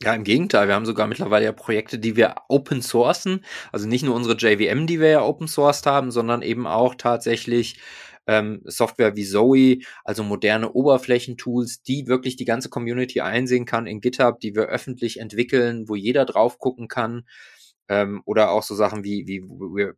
Ja, 0.04 0.16
im 0.16 0.24
Gegenteil, 0.24 0.68
wir 0.68 0.74
haben 0.74 0.86
sogar 0.86 1.06
mittlerweile 1.06 1.46
ja 1.46 1.52
Projekte, 1.52 2.00
die 2.00 2.16
wir 2.16 2.36
open 2.48 2.82
sourcen. 2.82 3.44
Also 3.72 3.88
nicht 3.88 4.04
nur 4.04 4.16
unsere 4.16 4.36
JVM, 4.36 4.88
die 4.88 5.00
wir 5.00 5.10
ja 5.10 5.22
open 5.22 5.48
sourced 5.48 5.86
haben, 5.86 6.10
sondern 6.10 6.42
eben 6.42 6.66
auch 6.66 6.96
tatsächlich 6.96 7.80
ähm, 8.32 8.62
Software 8.64 9.18
wie 9.18 9.26
Zoe, 9.26 9.80
also 10.06 10.24
moderne 10.24 10.72
Oberflächentools, 10.72 11.84
die 11.84 12.08
wirklich 12.08 12.38
die 12.38 12.46
ganze 12.46 12.70
Community 12.70 13.20
einsehen 13.20 13.66
kann 13.66 13.88
in 13.88 14.00
GitHub, 14.00 14.40
die 14.40 14.56
wir 14.56 14.64
öffentlich 14.64 15.20
entwickeln, 15.20 15.90
wo 15.90 15.96
jeder 15.96 16.24
drauf 16.24 16.58
gucken 16.58 16.88
kann. 16.88 17.28
Ähm, 17.90 18.22
oder 18.26 18.52
auch 18.52 18.64
so 18.64 18.74
Sachen 18.74 19.04
wie, 19.04 19.28
wie, 19.28 19.44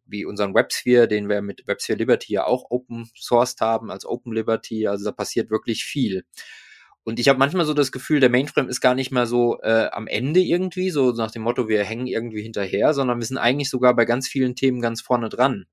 wie 0.07 0.25
unseren 0.25 0.55
WebSphere, 0.55 1.07
den 1.07 1.29
wir 1.29 1.43
mit 1.43 1.67
WebSphere 1.67 1.99
Liberty 1.99 2.33
ja 2.33 2.45
auch 2.45 2.65
open 2.71 3.07
sourced 3.15 3.61
haben, 3.61 3.91
als 3.91 4.03
Open 4.03 4.33
Liberty. 4.33 4.87
Also 4.87 5.05
da 5.05 5.11
passiert 5.11 5.51
wirklich 5.51 5.85
viel. 5.85 6.23
Und 7.03 7.19
ich 7.19 7.29
habe 7.29 7.37
manchmal 7.37 7.65
so 7.65 7.75
das 7.75 7.91
Gefühl, 7.91 8.19
der 8.19 8.31
Mainframe 8.31 8.69
ist 8.69 8.81
gar 8.81 8.95
nicht 8.95 9.11
mehr 9.11 9.27
so 9.27 9.59
äh, 9.61 9.89
am 9.91 10.07
Ende 10.07 10.39
irgendwie, 10.39 10.89
so 10.89 11.11
nach 11.11 11.29
dem 11.29 11.43
Motto, 11.43 11.67
wir 11.67 11.83
hängen 11.83 12.07
irgendwie 12.07 12.41
hinterher, 12.41 12.95
sondern 12.95 13.19
wir 13.19 13.27
sind 13.27 13.37
eigentlich 13.37 13.69
sogar 13.69 13.95
bei 13.95 14.05
ganz 14.05 14.27
vielen 14.27 14.55
Themen 14.55 14.81
ganz 14.81 15.01
vorne 15.01 15.29
dran. 15.29 15.65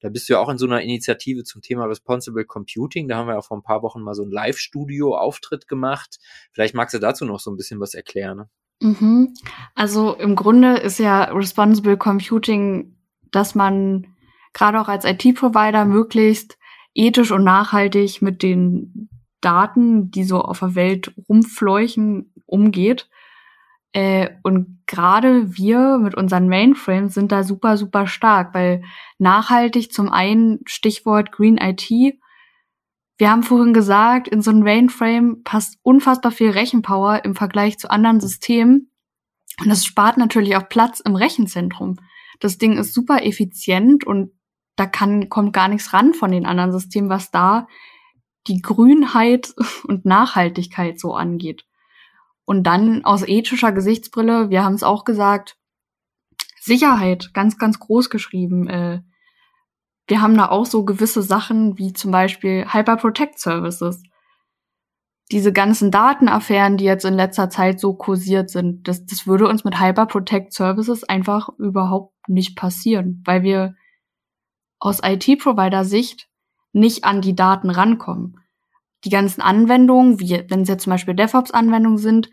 Da 0.00 0.08
bist 0.08 0.28
du 0.28 0.34
ja 0.34 0.40
auch 0.40 0.48
in 0.48 0.58
so 0.58 0.66
einer 0.66 0.82
Initiative 0.82 1.44
zum 1.44 1.62
Thema 1.62 1.84
Responsible 1.86 2.44
Computing. 2.44 3.08
Da 3.08 3.16
haben 3.16 3.28
wir 3.28 3.34
ja 3.34 3.42
vor 3.42 3.56
ein 3.56 3.62
paar 3.62 3.82
Wochen 3.82 4.02
mal 4.02 4.14
so 4.14 4.22
einen 4.22 4.32
Live-Studio-Auftritt 4.32 5.68
gemacht. 5.68 6.18
Vielleicht 6.52 6.74
magst 6.74 6.94
du 6.94 6.98
dazu 6.98 7.24
noch 7.24 7.40
so 7.40 7.50
ein 7.50 7.56
bisschen 7.56 7.80
was 7.80 7.94
erklären. 7.94 8.36
Ne? 8.36 8.48
Mhm. 8.80 9.34
Also 9.74 10.14
im 10.14 10.36
Grunde 10.36 10.76
ist 10.76 10.98
ja 10.98 11.24
Responsible 11.24 11.96
Computing, 11.96 12.96
dass 13.30 13.54
man 13.54 14.14
gerade 14.52 14.80
auch 14.80 14.88
als 14.88 15.04
IT-Provider 15.04 15.84
möglichst 15.84 16.58
ethisch 16.94 17.30
und 17.30 17.44
nachhaltig 17.44 18.22
mit 18.22 18.42
den 18.42 19.08
Daten, 19.40 20.10
die 20.10 20.24
so 20.24 20.40
auf 20.40 20.60
der 20.60 20.74
Welt 20.74 21.14
rumfleuchen, 21.28 22.32
umgeht. 22.46 23.08
Äh, 23.96 24.36
und 24.42 24.82
gerade 24.86 25.56
wir 25.56 25.96
mit 25.96 26.14
unseren 26.14 26.50
Mainframes 26.50 27.14
sind 27.14 27.32
da 27.32 27.44
super, 27.44 27.78
super 27.78 28.06
stark, 28.06 28.52
weil 28.52 28.84
nachhaltig 29.16 29.90
zum 29.90 30.10
einen 30.10 30.58
Stichwort 30.66 31.32
Green 31.32 31.56
IT. 31.56 31.88
Wir 33.16 33.30
haben 33.30 33.42
vorhin 33.42 33.72
gesagt, 33.72 34.28
in 34.28 34.42
so 34.42 34.50
ein 34.50 34.60
Mainframe 34.60 35.42
passt 35.44 35.78
unfassbar 35.82 36.30
viel 36.30 36.50
Rechenpower 36.50 37.24
im 37.24 37.34
Vergleich 37.34 37.78
zu 37.78 37.90
anderen 37.90 38.20
Systemen. 38.20 38.90
Und 39.62 39.70
das 39.70 39.86
spart 39.86 40.18
natürlich 40.18 40.56
auch 40.56 40.68
Platz 40.68 41.00
im 41.00 41.16
Rechenzentrum. 41.16 41.96
Das 42.38 42.58
Ding 42.58 42.76
ist 42.76 42.92
super 42.92 43.24
effizient 43.24 44.06
und 44.06 44.32
da 44.76 44.84
kann, 44.84 45.30
kommt 45.30 45.54
gar 45.54 45.68
nichts 45.68 45.94
ran 45.94 46.12
von 46.12 46.30
den 46.30 46.44
anderen 46.44 46.72
Systemen, 46.72 47.08
was 47.08 47.30
da 47.30 47.66
die 48.46 48.60
Grünheit 48.60 49.54
und 49.84 50.04
Nachhaltigkeit 50.04 51.00
so 51.00 51.14
angeht. 51.14 51.65
Und 52.46 52.62
dann 52.62 53.04
aus 53.04 53.26
ethischer 53.26 53.72
Gesichtsbrille, 53.72 54.50
wir 54.50 54.64
haben 54.64 54.74
es 54.74 54.84
auch 54.84 55.04
gesagt, 55.04 55.56
Sicherheit, 56.60 57.34
ganz, 57.34 57.58
ganz 57.58 57.80
groß 57.80 58.08
geschrieben. 58.08 58.68
Äh, 58.68 59.02
wir 60.06 60.22
haben 60.22 60.36
da 60.36 60.48
auch 60.48 60.64
so 60.64 60.84
gewisse 60.84 61.22
Sachen 61.22 61.76
wie 61.76 61.92
zum 61.92 62.12
Beispiel 62.12 62.64
Hyper 62.72 62.96
Protect 62.96 63.40
Services. 63.40 64.00
Diese 65.32 65.52
ganzen 65.52 65.90
Datenaffären, 65.90 66.76
die 66.76 66.84
jetzt 66.84 67.04
in 67.04 67.14
letzter 67.14 67.50
Zeit 67.50 67.80
so 67.80 67.94
kursiert 67.94 68.48
sind, 68.48 68.86
das, 68.86 69.04
das 69.04 69.26
würde 69.26 69.48
uns 69.48 69.64
mit 69.64 69.80
Hyper 69.80 70.06
Protect 70.06 70.52
Services 70.52 71.02
einfach 71.02 71.48
überhaupt 71.58 72.14
nicht 72.28 72.56
passieren, 72.56 73.22
weil 73.24 73.42
wir 73.42 73.74
aus 74.78 75.00
IT-Provider-Sicht 75.02 76.28
nicht 76.72 77.02
an 77.02 77.22
die 77.22 77.34
Daten 77.34 77.70
rankommen 77.70 78.38
die 79.06 79.10
ganzen 79.10 79.40
Anwendungen, 79.40 80.20
wie 80.20 80.44
wenn 80.48 80.62
es 80.62 80.68
jetzt 80.68 80.82
zum 80.82 80.90
Beispiel 80.90 81.14
DevOps-Anwendungen 81.14 81.98
sind, 81.98 82.28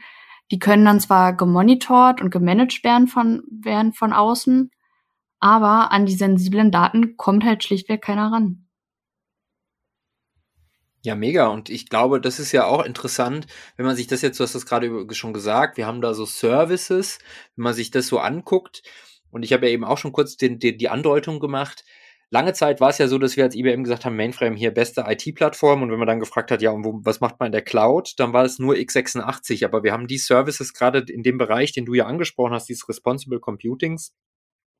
die 0.51 0.59
können 0.59 0.85
dann 0.85 0.99
zwar 0.99 1.35
gemonitort 1.35 2.21
und 2.21 2.31
gemanagt 2.31 2.83
werden 2.83 3.07
von, 3.07 3.43
werden 3.49 3.93
von 3.93 4.11
außen, 4.11 4.71
aber 5.39 5.91
an 5.91 6.05
die 6.05 6.15
sensiblen 6.15 6.71
Daten 6.71 7.15
kommt 7.15 7.43
halt 7.43 7.63
schlichtweg 7.63 8.01
keiner 8.01 8.31
ran. 8.31 8.67
Ja, 11.05 11.15
mega. 11.15 11.47
Und 11.47 11.69
ich 11.69 11.89
glaube, 11.89 12.21
das 12.21 12.39
ist 12.39 12.53
ja 12.53 12.65
auch 12.65 12.85
interessant, 12.85 13.45
wenn 13.75 13.85
man 13.85 13.95
sich 13.95 14.07
das 14.07 14.21
jetzt, 14.21 14.39
du 14.39 14.43
hast 14.43 14.55
das 14.55 14.65
gerade 14.65 15.05
schon 15.13 15.33
gesagt, 15.33 15.75
wir 15.75 15.85
haben 15.85 16.01
da 16.01 16.13
so 16.13 16.25
Services, 16.25 17.19
wenn 17.55 17.63
man 17.63 17.73
sich 17.73 17.91
das 17.91 18.07
so 18.07 18.19
anguckt. 18.19 18.83
Und 19.29 19.43
ich 19.43 19.51
habe 19.51 19.67
ja 19.67 19.73
eben 19.73 19.83
auch 19.83 19.97
schon 19.97 20.13
kurz 20.13 20.37
den, 20.37 20.59
den, 20.59 20.77
die 20.77 20.89
Andeutung 20.89 21.39
gemacht, 21.41 21.83
lange 22.33 22.53
Zeit 22.53 22.81
war 22.81 22.89
es 22.89 22.97
ja 22.97 23.07
so, 23.07 23.19
dass 23.19 23.37
wir 23.37 23.43
als 23.43 23.55
IBM 23.55 23.83
gesagt 23.83 24.05
haben, 24.05 24.15
Mainframe 24.15 24.55
hier 24.55 24.71
beste 24.71 25.05
IT-Plattform 25.07 25.83
und 25.83 25.91
wenn 25.91 25.99
man 25.99 26.07
dann 26.07 26.19
gefragt 26.19 26.49
hat, 26.49 26.63
ja, 26.63 26.71
und 26.71 26.83
wo, 26.83 26.99
was 27.03 27.21
macht 27.21 27.39
man 27.39 27.47
in 27.47 27.51
der 27.51 27.61
Cloud, 27.61 28.15
dann 28.17 28.33
war 28.33 28.43
es 28.43 28.57
nur 28.57 28.73
x86, 28.73 29.63
aber 29.63 29.83
wir 29.83 29.93
haben 29.93 30.07
die 30.07 30.17
Services 30.17 30.73
gerade 30.73 31.05
in 31.07 31.21
dem 31.21 31.37
Bereich, 31.37 31.73
den 31.73 31.85
du 31.85 31.93
ja 31.93 32.07
angesprochen 32.07 32.53
hast, 32.53 32.67
dieses 32.67 32.89
Responsible 32.89 33.39
Computings, 33.39 34.15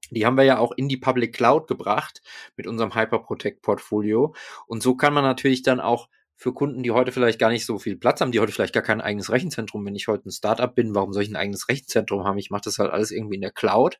die 0.10 0.26
haben 0.26 0.36
wir 0.36 0.44
ja 0.44 0.58
auch 0.58 0.72
in 0.72 0.90
die 0.90 0.98
Public 0.98 1.34
Cloud 1.34 1.68
gebracht 1.68 2.22
mit 2.58 2.66
unserem 2.66 2.96
Hyperprotect 2.96 3.62
Portfolio. 3.62 4.34
Und 4.66 4.82
so 4.82 4.96
kann 4.96 5.14
man 5.14 5.24
natürlich 5.24 5.62
dann 5.62 5.80
auch 5.80 6.10
für 6.44 6.54
Kunden, 6.54 6.84
die 6.84 6.92
heute 6.92 7.14
vielleicht 7.14 7.40
gar 7.40 7.50
nicht 7.50 7.66
so 7.66 7.80
viel 7.80 7.96
Platz 7.96 8.20
haben, 8.20 8.34
die 8.34 8.42
heute 8.42 8.52
vielleicht 8.52 8.74
gar 8.74 8.84
kein 8.84 9.00
eigenes 9.00 9.32
Rechenzentrum, 9.32 9.86
wenn 9.86 9.96
ich 9.96 10.10
heute 10.10 10.28
ein 10.28 10.32
Startup 10.32 10.76
bin, 10.76 10.94
warum 10.94 11.14
soll 11.14 11.24
ich 11.24 11.30
ein 11.30 11.38
eigenes 11.38 11.70
Rechenzentrum 11.70 12.26
haben? 12.26 12.38
Ich 12.38 12.50
mache 12.50 12.64
das 12.66 12.80
halt 12.80 12.92
alles 12.92 13.12
irgendwie 13.12 13.36
in 13.36 13.42
der 13.42 13.54
Cloud. 13.54 13.98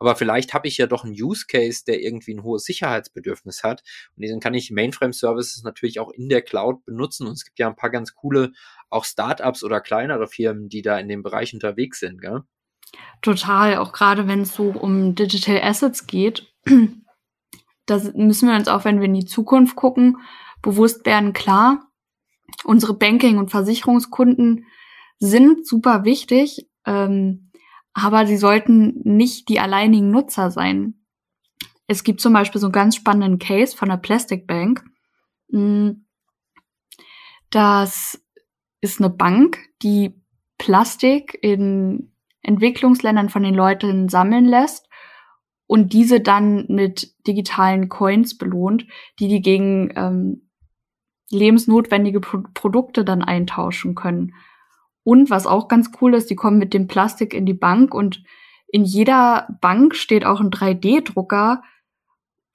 Aber 0.00 0.16
vielleicht 0.16 0.54
habe 0.54 0.66
ich 0.66 0.76
ja 0.76 0.88
doch 0.88 1.04
einen 1.04 1.12
Use 1.12 1.46
Case, 1.46 1.84
der 1.86 2.02
irgendwie 2.02 2.34
ein 2.34 2.42
hohes 2.42 2.64
Sicherheitsbedürfnis 2.64 3.62
hat. 3.62 3.84
Und 4.16 4.22
diesen 4.22 4.40
kann 4.40 4.54
ich 4.54 4.72
Mainframe 4.72 5.12
Services 5.12 5.62
natürlich 5.62 6.00
auch 6.00 6.10
in 6.10 6.28
der 6.28 6.42
Cloud 6.42 6.84
benutzen. 6.84 7.28
Und 7.28 7.34
es 7.34 7.44
gibt 7.44 7.60
ja 7.60 7.68
ein 7.68 7.76
paar 7.76 7.90
ganz 7.90 8.12
coole, 8.16 8.50
auch 8.90 9.04
Startups 9.04 9.62
oder 9.62 9.80
kleinere 9.80 10.26
Firmen, 10.26 10.68
die 10.68 10.82
da 10.82 10.98
in 10.98 11.08
dem 11.08 11.22
Bereich 11.22 11.54
unterwegs 11.54 12.00
sind, 12.00 12.20
gell? 12.20 12.40
Total, 13.22 13.76
auch 13.76 13.92
gerade 13.92 14.26
wenn 14.26 14.40
es 14.40 14.52
so 14.52 14.70
um 14.70 15.14
Digital 15.14 15.62
Assets 15.62 16.08
geht. 16.08 16.52
Da 17.86 18.00
müssen 18.14 18.48
wir 18.48 18.56
uns 18.56 18.66
auch, 18.66 18.86
wenn 18.86 19.00
wir 19.00 19.04
in 19.04 19.12
die 19.12 19.26
Zukunft 19.26 19.76
gucken, 19.76 20.16
bewusst 20.64 21.04
werden, 21.06 21.32
klar, 21.34 21.86
unsere 22.64 22.94
Banking- 22.94 23.38
und 23.38 23.50
Versicherungskunden 23.50 24.64
sind 25.18 25.66
super 25.66 26.04
wichtig, 26.04 26.68
ähm, 26.86 27.50
aber 27.92 28.26
sie 28.26 28.38
sollten 28.38 29.00
nicht 29.04 29.48
die 29.48 29.60
alleinigen 29.60 30.10
Nutzer 30.10 30.50
sein. 30.50 30.94
Es 31.86 32.02
gibt 32.02 32.20
zum 32.20 32.32
Beispiel 32.32 32.60
so 32.60 32.66
einen 32.66 32.72
ganz 32.72 32.96
spannenden 32.96 33.38
Case 33.38 33.76
von 33.76 33.90
der 33.90 33.98
Plastic 33.98 34.46
Bank. 34.46 34.84
Hm, 35.50 36.06
das 37.50 38.20
ist 38.80 39.00
eine 39.00 39.10
Bank, 39.10 39.58
die 39.82 40.20
Plastik 40.58 41.38
in 41.42 42.12
Entwicklungsländern 42.40 43.28
von 43.28 43.42
den 43.42 43.54
Leuten 43.54 44.08
sammeln 44.08 44.46
lässt 44.46 44.88
und 45.66 45.92
diese 45.92 46.20
dann 46.20 46.66
mit 46.68 47.14
digitalen 47.26 47.88
Coins 47.88 48.36
belohnt, 48.38 48.86
die 49.18 49.28
die 49.28 49.42
gegen 49.42 49.92
ähm, 49.94 50.43
lebensnotwendige 51.30 52.20
Pro 52.20 52.42
Produkte 52.54 53.04
dann 53.04 53.22
eintauschen 53.22 53.94
können. 53.94 54.34
Und 55.02 55.30
was 55.30 55.46
auch 55.46 55.68
ganz 55.68 55.90
cool 56.00 56.14
ist, 56.14 56.30
die 56.30 56.36
kommen 56.36 56.58
mit 56.58 56.74
dem 56.74 56.86
Plastik 56.86 57.34
in 57.34 57.46
die 57.46 57.54
Bank 57.54 57.94
und 57.94 58.22
in 58.66 58.84
jeder 58.84 59.48
Bank 59.60 59.94
steht 59.94 60.24
auch 60.24 60.40
ein 60.40 60.50
3D-Drucker, 60.50 61.62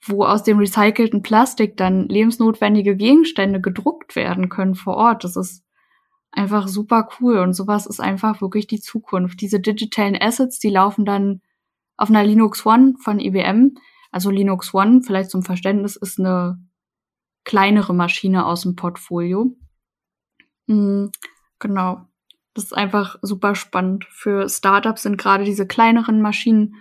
wo 0.05 0.25
aus 0.25 0.43
dem 0.43 0.58
recycelten 0.58 1.21
Plastik 1.21 1.77
dann 1.77 2.08
lebensnotwendige 2.08 2.95
Gegenstände 2.95 3.62
gedruckt 3.62 4.15
werden 4.15 4.49
können 4.49 4.75
vor 4.75 4.95
Ort. 4.95 5.23
Das 5.23 5.36
ist 5.36 5.63
einfach 6.32 6.67
super 6.67 7.10
cool 7.19 7.38
und 7.39 7.53
sowas 7.53 7.86
ist 7.86 7.99
einfach 7.99 8.41
wirklich 8.41 8.67
die 8.67 8.82
Zukunft. 8.82 9.41
Diese 9.41 9.60
digitalen 9.60 10.17
Assets, 10.19 10.60
die 10.60 10.69
laufen 10.69 11.05
dann 11.05 11.41
auf 11.97 12.10
einer 12.10 12.23
Linux 12.23 12.65
One 12.65 12.95
von 13.01 13.19
IBM. 13.19 13.75
Also 14.12 14.29
Linux 14.29 14.73
One, 14.73 15.01
vielleicht 15.01 15.29
zum 15.29 15.43
Verständnis, 15.43 15.95
ist 15.95 16.19
eine 16.19 16.60
kleinere 17.43 17.93
Maschine 17.93 18.45
aus 18.45 18.62
dem 18.62 18.75
Portfolio. 18.75 19.56
Mhm, 20.67 21.12
genau. 21.60 22.06
Das 22.54 22.65
ist 22.65 22.73
einfach 22.73 23.17
super 23.21 23.56
spannend. 23.56 24.06
Für 24.10 24.49
Startups 24.49 25.04
sind 25.04 25.17
gerade 25.17 25.43
diese 25.43 25.67
kleineren 25.67 26.21
Maschinen 26.21 26.75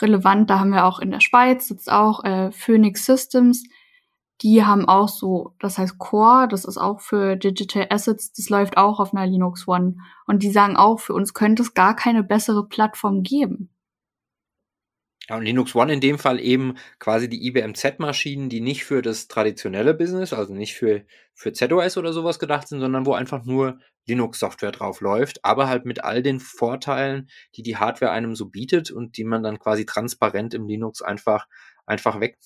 relevant. 0.00 0.50
Da 0.50 0.58
haben 0.58 0.72
wir 0.72 0.84
auch 0.84 0.98
in 0.98 1.10
der 1.10 1.20
Schweiz 1.20 1.68
sitzt 1.68 1.90
auch 1.90 2.24
äh, 2.24 2.50
Phoenix 2.52 3.04
Systems. 3.06 3.64
Die 4.42 4.64
haben 4.64 4.88
auch 4.88 5.08
so, 5.08 5.54
das 5.60 5.78
heißt 5.78 5.98
Core, 5.98 6.48
das 6.48 6.64
ist 6.64 6.76
auch 6.76 7.00
für 7.00 7.36
Digital 7.36 7.86
Assets, 7.90 8.32
das 8.32 8.48
läuft 8.48 8.76
auch 8.76 8.98
auf 8.98 9.14
einer 9.14 9.26
Linux 9.26 9.68
One. 9.68 9.96
Und 10.26 10.42
die 10.42 10.50
sagen 10.50 10.76
auch, 10.76 10.98
für 10.98 11.14
uns 11.14 11.34
könnte 11.34 11.62
es 11.62 11.74
gar 11.74 11.94
keine 11.94 12.24
bessere 12.24 12.66
Plattform 12.66 13.22
geben. 13.22 13.70
Ja, 15.28 15.36
und 15.36 15.44
Linux 15.44 15.74
One 15.74 15.92
in 15.92 16.00
dem 16.00 16.18
Fall 16.18 16.38
eben 16.38 16.76
quasi 16.98 17.28
die 17.30 17.46
IBM 17.46 17.74
Z-Maschinen, 17.74 18.50
die 18.50 18.60
nicht 18.60 18.84
für 18.84 19.00
das 19.00 19.26
traditionelle 19.26 19.94
Business, 19.94 20.34
also 20.34 20.52
nicht 20.52 20.74
für, 20.74 21.04
für 21.32 21.52
ZOS 21.52 21.96
oder 21.96 22.12
sowas 22.12 22.38
gedacht 22.38 22.68
sind, 22.68 22.80
sondern 22.80 23.06
wo 23.06 23.14
einfach 23.14 23.44
nur 23.44 23.78
Linux-Software 24.06 24.72
drauf 24.72 25.00
läuft, 25.00 25.42
aber 25.42 25.68
halt 25.68 25.86
mit 25.86 26.04
all 26.04 26.22
den 26.22 26.40
Vorteilen, 26.40 27.30
die 27.54 27.62
die 27.62 27.78
Hardware 27.78 28.12
einem 28.12 28.34
so 28.34 28.46
bietet 28.46 28.90
und 28.90 29.16
die 29.16 29.24
man 29.24 29.42
dann 29.42 29.58
quasi 29.58 29.86
transparent 29.86 30.52
im 30.52 30.68
Linux 30.68 31.00
einfach, 31.00 31.46
einfach 31.86 32.20
weg 32.20 32.36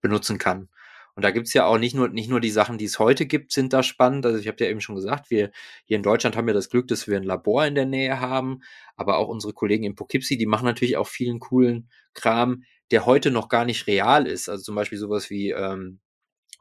benutzen 0.00 0.38
kann. 0.38 0.70
Und 1.14 1.24
da 1.24 1.30
gibt's 1.30 1.52
ja 1.52 1.66
auch 1.66 1.78
nicht 1.78 1.94
nur, 1.94 2.08
nicht 2.08 2.30
nur 2.30 2.40
die 2.40 2.50
Sachen, 2.50 2.78
die 2.78 2.86
es 2.86 2.98
heute 2.98 3.26
gibt, 3.26 3.52
sind 3.52 3.72
da 3.72 3.82
spannend. 3.82 4.24
Also 4.24 4.38
ich 4.38 4.48
habe 4.48 4.64
ja 4.64 4.70
eben 4.70 4.80
schon 4.80 4.94
gesagt, 4.94 5.30
wir 5.30 5.50
hier 5.84 5.96
in 5.96 6.02
Deutschland 6.02 6.36
haben 6.36 6.48
ja 6.48 6.54
das 6.54 6.70
Glück, 6.70 6.88
dass 6.88 7.06
wir 7.06 7.16
ein 7.16 7.22
Labor 7.22 7.66
in 7.66 7.74
der 7.74 7.86
Nähe 7.86 8.20
haben, 8.20 8.60
aber 8.96 9.18
auch 9.18 9.28
unsere 9.28 9.52
Kollegen 9.52 9.84
in 9.84 9.94
Poughkeepsie, 9.94 10.38
die 10.38 10.46
machen 10.46 10.64
natürlich 10.64 10.96
auch 10.96 11.08
vielen 11.08 11.38
coolen 11.38 11.90
Kram, 12.14 12.64
der 12.90 13.06
heute 13.06 13.30
noch 13.30 13.48
gar 13.48 13.64
nicht 13.64 13.86
real 13.86 14.26
ist. 14.26 14.48
Also 14.48 14.62
zum 14.64 14.74
Beispiel 14.74 14.98
sowas 14.98 15.28
wie 15.30 15.50
ähm, 15.50 16.00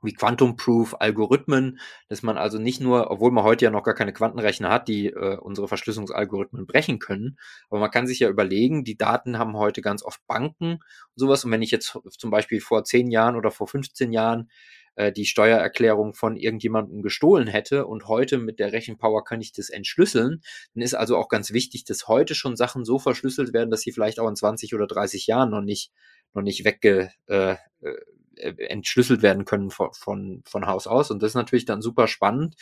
wie 0.01 0.13
Quantum 0.13 0.55
Proof 0.55 0.95
Algorithmen, 0.99 1.79
dass 2.09 2.23
man 2.23 2.37
also 2.37 2.57
nicht 2.57 2.81
nur, 2.81 3.11
obwohl 3.11 3.31
man 3.31 3.43
heute 3.43 3.65
ja 3.65 3.71
noch 3.71 3.83
gar 3.83 3.93
keine 3.93 4.13
Quantenrechner 4.13 4.69
hat, 4.69 4.87
die 4.87 5.07
äh, 5.07 5.37
unsere 5.37 5.67
Verschlüsselungsalgorithmen 5.67 6.65
brechen 6.65 6.99
können, 6.99 7.37
aber 7.69 7.79
man 7.79 7.91
kann 7.91 8.07
sich 8.07 8.19
ja 8.19 8.29
überlegen, 8.29 8.83
die 8.83 8.97
Daten 8.97 9.37
haben 9.37 9.57
heute 9.57 9.81
ganz 9.81 10.03
oft 10.03 10.25
Banken 10.27 10.73
und 10.73 10.81
sowas. 11.15 11.45
Und 11.45 11.51
wenn 11.51 11.61
ich 11.61 11.71
jetzt 11.71 11.97
zum 12.17 12.31
Beispiel 12.31 12.61
vor 12.61 12.83
zehn 12.83 13.11
Jahren 13.11 13.35
oder 13.35 13.51
vor 13.51 13.67
15 13.67 14.11
Jahren 14.11 14.49
äh, 14.95 15.11
die 15.11 15.25
Steuererklärung 15.25 16.13
von 16.13 16.35
irgendjemandem 16.35 17.01
gestohlen 17.01 17.47
hätte 17.47 17.85
und 17.85 18.07
heute 18.07 18.37
mit 18.37 18.59
der 18.59 18.71
Rechenpower 18.73 19.23
kann 19.23 19.41
ich 19.41 19.53
das 19.53 19.69
entschlüsseln, 19.69 20.41
dann 20.73 20.83
ist 20.83 20.93
also 20.93 21.17
auch 21.17 21.29
ganz 21.29 21.51
wichtig, 21.51 21.85
dass 21.85 22.07
heute 22.07 22.35
schon 22.35 22.55
Sachen 22.55 22.85
so 22.85 22.99
verschlüsselt 22.99 23.53
werden, 23.53 23.71
dass 23.71 23.81
sie 23.81 23.91
vielleicht 23.91 24.19
auch 24.19 24.27
in 24.27 24.35
20 24.35 24.73
oder 24.73 24.87
30 24.87 25.27
Jahren 25.27 25.49
noch 25.49 25.61
nicht 25.61 25.91
noch 26.33 26.41
nicht 26.43 26.63
wegge, 26.63 27.11
äh, 27.27 27.55
äh 27.81 27.95
äh, 28.41 28.53
entschlüsselt 28.67 29.21
werden 29.21 29.45
können 29.45 29.71
von, 29.71 29.93
von, 29.93 30.41
von 30.45 30.65
Haus 30.65 30.87
aus. 30.87 31.11
Und 31.11 31.21
das 31.21 31.31
ist 31.31 31.35
natürlich 31.35 31.65
dann 31.65 31.81
super 31.81 32.07
spannend. 32.07 32.55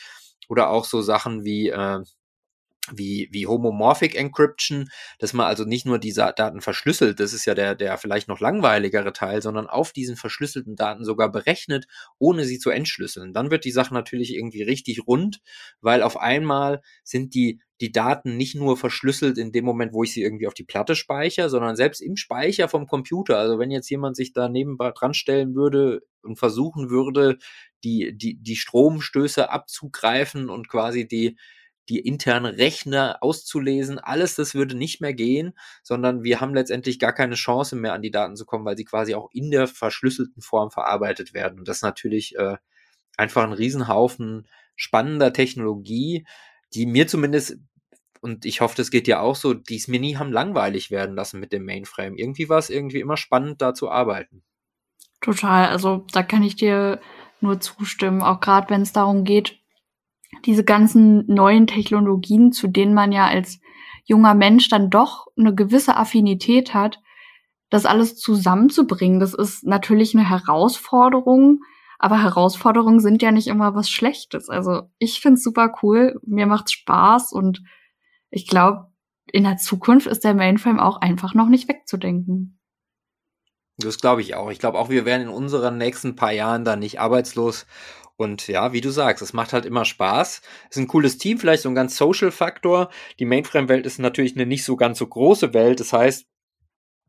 Oder 0.47 0.69
auch 0.69 0.83
so 0.83 1.01
Sachen 1.01 1.43
wie, 1.43 1.69
äh, 1.69 1.99
wie, 2.93 3.29
wie 3.31 3.47
Homomorphic 3.47 4.15
Encryption, 4.15 4.89
dass 5.19 5.33
man 5.33 5.47
also 5.47 5.65
nicht 5.65 5.85
nur 5.85 5.99
diese 5.99 6.33
Daten 6.35 6.61
verschlüsselt, 6.61 7.19
das 7.19 7.33
ist 7.33 7.45
ja 7.45 7.55
der, 7.55 7.75
der 7.75 7.97
vielleicht 7.97 8.27
noch 8.27 8.39
langweiligere 8.39 9.13
Teil, 9.13 9.41
sondern 9.41 9.67
auf 9.67 9.91
diesen 9.91 10.15
verschlüsselten 10.15 10.75
Daten 10.75 11.05
sogar 11.05 11.31
berechnet, 11.31 11.87
ohne 12.17 12.45
sie 12.45 12.59
zu 12.59 12.69
entschlüsseln. 12.69 13.33
Dann 13.33 13.51
wird 13.51 13.65
die 13.65 13.71
Sache 13.71 13.93
natürlich 13.93 14.33
irgendwie 14.33 14.63
richtig 14.63 15.07
rund, 15.07 15.41
weil 15.81 16.03
auf 16.03 16.17
einmal 16.17 16.81
sind 17.03 17.33
die 17.33 17.59
die 17.81 17.91
Daten 17.91 18.35
nicht 18.35 18.55
nur 18.55 18.75
verschlüsselt 18.75 19.37
in 19.37 19.51
dem 19.51 19.63
Moment, 19.63 19.93
wo 19.93 20.03
ich 20.03 20.11
sie 20.11 20.21
irgendwie 20.21 20.47
auf 20.47 20.53
die 20.53 20.65
Platte 20.65 20.95
speichere, 20.95 21.49
sondern 21.49 21.75
selbst 21.75 22.01
im 22.01 22.17
Speicher 22.17 22.67
vom 22.67 22.87
Computer. 22.87 23.37
Also 23.37 23.57
wenn 23.57 23.71
jetzt 23.71 23.89
jemand 23.89 24.17
sich 24.17 24.33
da 24.33 24.49
nebenbei 24.49 24.91
dran 24.91 25.13
stellen 25.13 25.55
würde 25.55 26.01
und 26.21 26.37
versuchen 26.37 26.89
würde, 26.89 27.37
die, 27.83 28.13
die, 28.15 28.35
die 28.35 28.57
Stromstöße 28.57 29.49
abzugreifen 29.49 30.49
und 30.49 30.67
quasi 30.67 31.07
die, 31.07 31.37
die 31.89 31.99
internen 31.99 32.53
Rechner 32.53 33.17
auszulesen, 33.21 33.99
alles 33.99 34.35
das 34.35 34.53
würde 34.53 34.75
nicht 34.75 35.01
mehr 35.01 35.13
gehen, 35.13 35.53
sondern 35.83 36.23
wir 36.23 36.39
haben 36.39 36.53
letztendlich 36.53 36.99
gar 36.99 37.13
keine 37.13 37.35
Chance 37.35 37.75
mehr 37.75 37.93
an 37.93 38.01
die 38.01 38.11
Daten 38.11 38.35
zu 38.35 38.45
kommen, 38.45 38.63
weil 38.65 38.77
sie 38.77 38.85
quasi 38.85 39.15
auch 39.15 39.29
in 39.33 39.49
der 39.51 39.67
verschlüsselten 39.67 40.41
Form 40.41 40.71
verarbeitet 40.71 41.33
werden. 41.33 41.59
Und 41.59 41.67
das 41.67 41.77
ist 41.77 41.83
natürlich 41.83 42.35
äh, 42.37 42.57
einfach 43.17 43.43
ein 43.43 43.53
Riesenhaufen 43.53 44.47
spannender 44.75 45.33
Technologie, 45.33 46.25
die 46.73 46.85
mir 46.85 47.07
zumindest 47.07 47.57
und 48.21 48.45
ich 48.45 48.61
hoffe, 48.61 48.75
das 48.75 48.91
geht 48.91 49.07
ja 49.07 49.21
auch 49.21 49.35
so, 49.35 49.53
die 49.53 49.77
es 49.77 49.87
mir 49.87 49.99
nie 49.99 50.17
haben 50.17 50.31
langweilig 50.31 50.91
werden 50.91 51.15
lassen 51.15 51.39
mit 51.39 51.53
dem 51.53 51.63
Mainframe. 51.63 52.17
Irgendwie 52.17 52.49
war 52.49 52.57
es 52.57 52.69
irgendwie 52.69 52.99
immer 52.99 53.15
spannend, 53.15 53.61
da 53.61 53.73
zu 53.73 53.89
arbeiten. 53.89 54.43
Total, 55.21 55.69
also 55.69 56.05
da 56.11 56.21
kann 56.21 56.43
ich 56.43 56.57
dir 56.57 56.99
nur 57.41 57.61
zustimmen, 57.61 58.21
auch 58.21 58.41
gerade 58.41 58.69
wenn 58.69 58.81
es 58.81 58.93
darum 58.93 59.23
geht, 59.23 59.58
diese 60.45 60.63
ganzen 60.63 61.25
neuen 61.27 61.67
Technologien, 61.67 62.51
zu 62.51 62.67
denen 62.67 62.93
man 62.93 63.11
ja 63.11 63.27
als 63.27 63.59
junger 64.05 64.33
Mensch 64.33 64.69
dann 64.69 64.89
doch 64.89 65.27
eine 65.37 65.53
gewisse 65.53 65.95
Affinität 65.95 66.73
hat, 66.73 66.99
das 67.69 67.85
alles 67.85 68.17
zusammenzubringen. 68.17 69.19
Das 69.19 69.33
ist 69.33 69.65
natürlich 69.65 70.15
eine 70.15 70.27
Herausforderung, 70.27 71.61
aber 71.99 72.21
Herausforderungen 72.21 72.99
sind 72.99 73.21
ja 73.21 73.31
nicht 73.31 73.47
immer 73.47 73.75
was 73.75 73.89
Schlechtes. 73.89 74.49
Also 74.49 74.83
ich 74.97 75.19
find's 75.21 75.43
super 75.43 75.73
cool, 75.83 76.19
mir 76.25 76.47
macht's 76.47 76.71
Spaß 76.71 77.33
und 77.33 77.61
ich 78.31 78.47
glaube, 78.47 78.87
in 79.31 79.43
der 79.43 79.57
Zukunft 79.57 80.07
ist 80.07 80.23
der 80.23 80.33
Mainframe 80.33 80.79
auch 80.79 81.01
einfach 81.01 81.33
noch 81.33 81.47
nicht 81.47 81.67
wegzudenken. 81.67 82.59
Das 83.77 83.99
glaube 83.99 84.21
ich 84.21 84.35
auch. 84.35 84.49
Ich 84.49 84.59
glaube 84.59 84.77
auch, 84.77 84.89
wir 84.89 85.05
werden 85.05 85.23
in 85.23 85.33
unseren 85.33 85.77
nächsten 85.77 86.15
paar 86.15 86.31
Jahren 86.31 86.65
da 86.65 86.75
nicht 86.75 86.99
arbeitslos. 86.99 87.65
Und 88.19 88.47
ja, 88.47 88.73
wie 88.73 88.81
du 88.81 88.89
sagst, 88.89 89.21
es 89.23 89.31
macht 89.33 89.53
halt 89.53 89.65
immer 89.65 89.85
Spaß. 89.85 90.41
Es 90.69 90.75
ist 90.75 90.81
ein 90.81 90.87
cooles 90.87 91.17
Team, 91.17 91.37
vielleicht 91.39 91.63
so 91.63 91.69
ein 91.69 91.75
ganz 91.75 91.95
Social 91.97 92.31
Faktor. 92.31 92.89
Die 93.17 93.25
Mainframe-Welt 93.25 93.85
ist 93.85 93.97
natürlich 93.97 94.35
eine 94.35 94.45
nicht 94.45 94.65
so 94.65 94.75
ganz 94.75 94.97
so 94.99 95.07
große 95.07 95.53
Welt. 95.53 95.79
Das 95.79 95.93
heißt, 95.93 96.27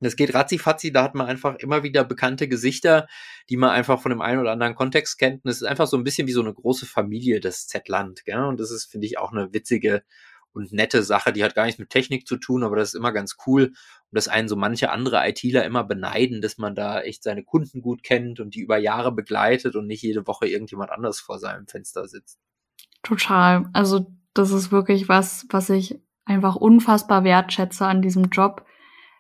Das 0.02 0.16
geht 0.16 0.32
ratzi-fatzi, 0.34 0.92
da 0.92 1.02
hat 1.02 1.14
man 1.14 1.26
einfach 1.26 1.56
immer 1.56 1.82
wieder 1.82 2.04
bekannte 2.04 2.48
Gesichter, 2.48 3.06
die 3.50 3.58
man 3.58 3.70
einfach 3.70 4.00
von 4.00 4.10
dem 4.10 4.22
einen 4.22 4.40
oder 4.40 4.52
anderen 4.52 4.74
Kontext 4.74 5.18
kennt. 5.18 5.44
Und 5.44 5.50
es 5.50 5.58
ist 5.58 5.68
einfach 5.68 5.86
so 5.86 5.96
ein 5.98 6.04
bisschen 6.04 6.26
wie 6.26 6.32
so 6.32 6.40
eine 6.40 6.54
große 6.54 6.86
Familie, 6.86 7.40
das 7.40 7.66
Z-Land. 7.66 8.22
Und 8.26 8.58
das 8.60 8.70
ist, 8.70 8.86
finde 8.86 9.06
ich, 9.06 9.18
auch 9.18 9.32
eine 9.32 9.52
witzige 9.52 10.02
und 10.52 10.72
nette 10.72 11.02
Sache. 11.02 11.32
Die 11.32 11.44
hat 11.44 11.54
gar 11.54 11.64
nichts 11.64 11.78
mit 11.78 11.90
Technik 11.90 12.26
zu 12.26 12.36
tun, 12.36 12.64
aber 12.64 12.76
das 12.76 12.90
ist 12.90 12.94
immer 12.94 13.12
ganz 13.12 13.36
cool. 13.46 13.64
Und 13.64 14.16
dass 14.16 14.28
einen 14.28 14.48
so 14.48 14.56
manche 14.56 14.90
andere 14.90 15.26
ITler 15.28 15.64
immer 15.64 15.84
beneiden, 15.84 16.40
dass 16.42 16.58
man 16.58 16.74
da 16.74 17.00
echt 17.00 17.22
seine 17.22 17.44
Kunden 17.44 17.80
gut 17.80 18.02
kennt 18.02 18.40
und 18.40 18.54
die 18.54 18.60
über 18.60 18.78
Jahre 18.78 19.12
begleitet 19.12 19.76
und 19.76 19.86
nicht 19.86 20.02
jede 20.02 20.26
Woche 20.26 20.46
irgendjemand 20.46 20.90
anders 20.90 21.20
vor 21.20 21.38
seinem 21.38 21.66
Fenster 21.66 22.08
sitzt. 22.08 22.38
Total. 23.02 23.68
Also 23.72 24.06
das 24.34 24.50
ist 24.50 24.72
wirklich 24.72 25.08
was, 25.08 25.46
was 25.50 25.70
ich 25.70 26.00
einfach 26.24 26.56
unfassbar 26.56 27.24
wertschätze 27.24 27.86
an 27.86 28.02
diesem 28.02 28.24
Job, 28.24 28.64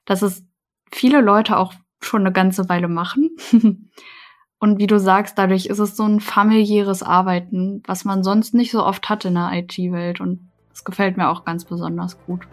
dass 0.04 0.22
es 0.22 0.44
viele 0.90 1.20
Leute 1.20 1.56
auch 1.56 1.74
schon 2.00 2.22
eine 2.22 2.32
ganze 2.32 2.68
Weile 2.68 2.88
machen. 2.88 3.36
Und 4.58 4.78
wie 4.78 4.86
du 4.86 5.00
sagst, 5.00 5.38
dadurch 5.38 5.66
ist 5.66 5.78
es 5.78 5.96
so 5.96 6.04
ein 6.04 6.20
familiäres 6.20 7.02
Arbeiten, 7.02 7.82
was 7.86 8.04
man 8.04 8.22
sonst 8.22 8.52
nicht 8.52 8.70
so 8.70 8.84
oft 8.84 9.08
hat 9.08 9.24
in 9.24 9.34
der 9.34 9.50
IT-Welt. 9.54 10.20
Und 10.20 10.49
das 10.80 10.84
gefällt 10.86 11.18
mir 11.18 11.28
auch 11.28 11.44
ganz 11.44 11.66
besonders 11.66 12.16
gut. 12.26 12.48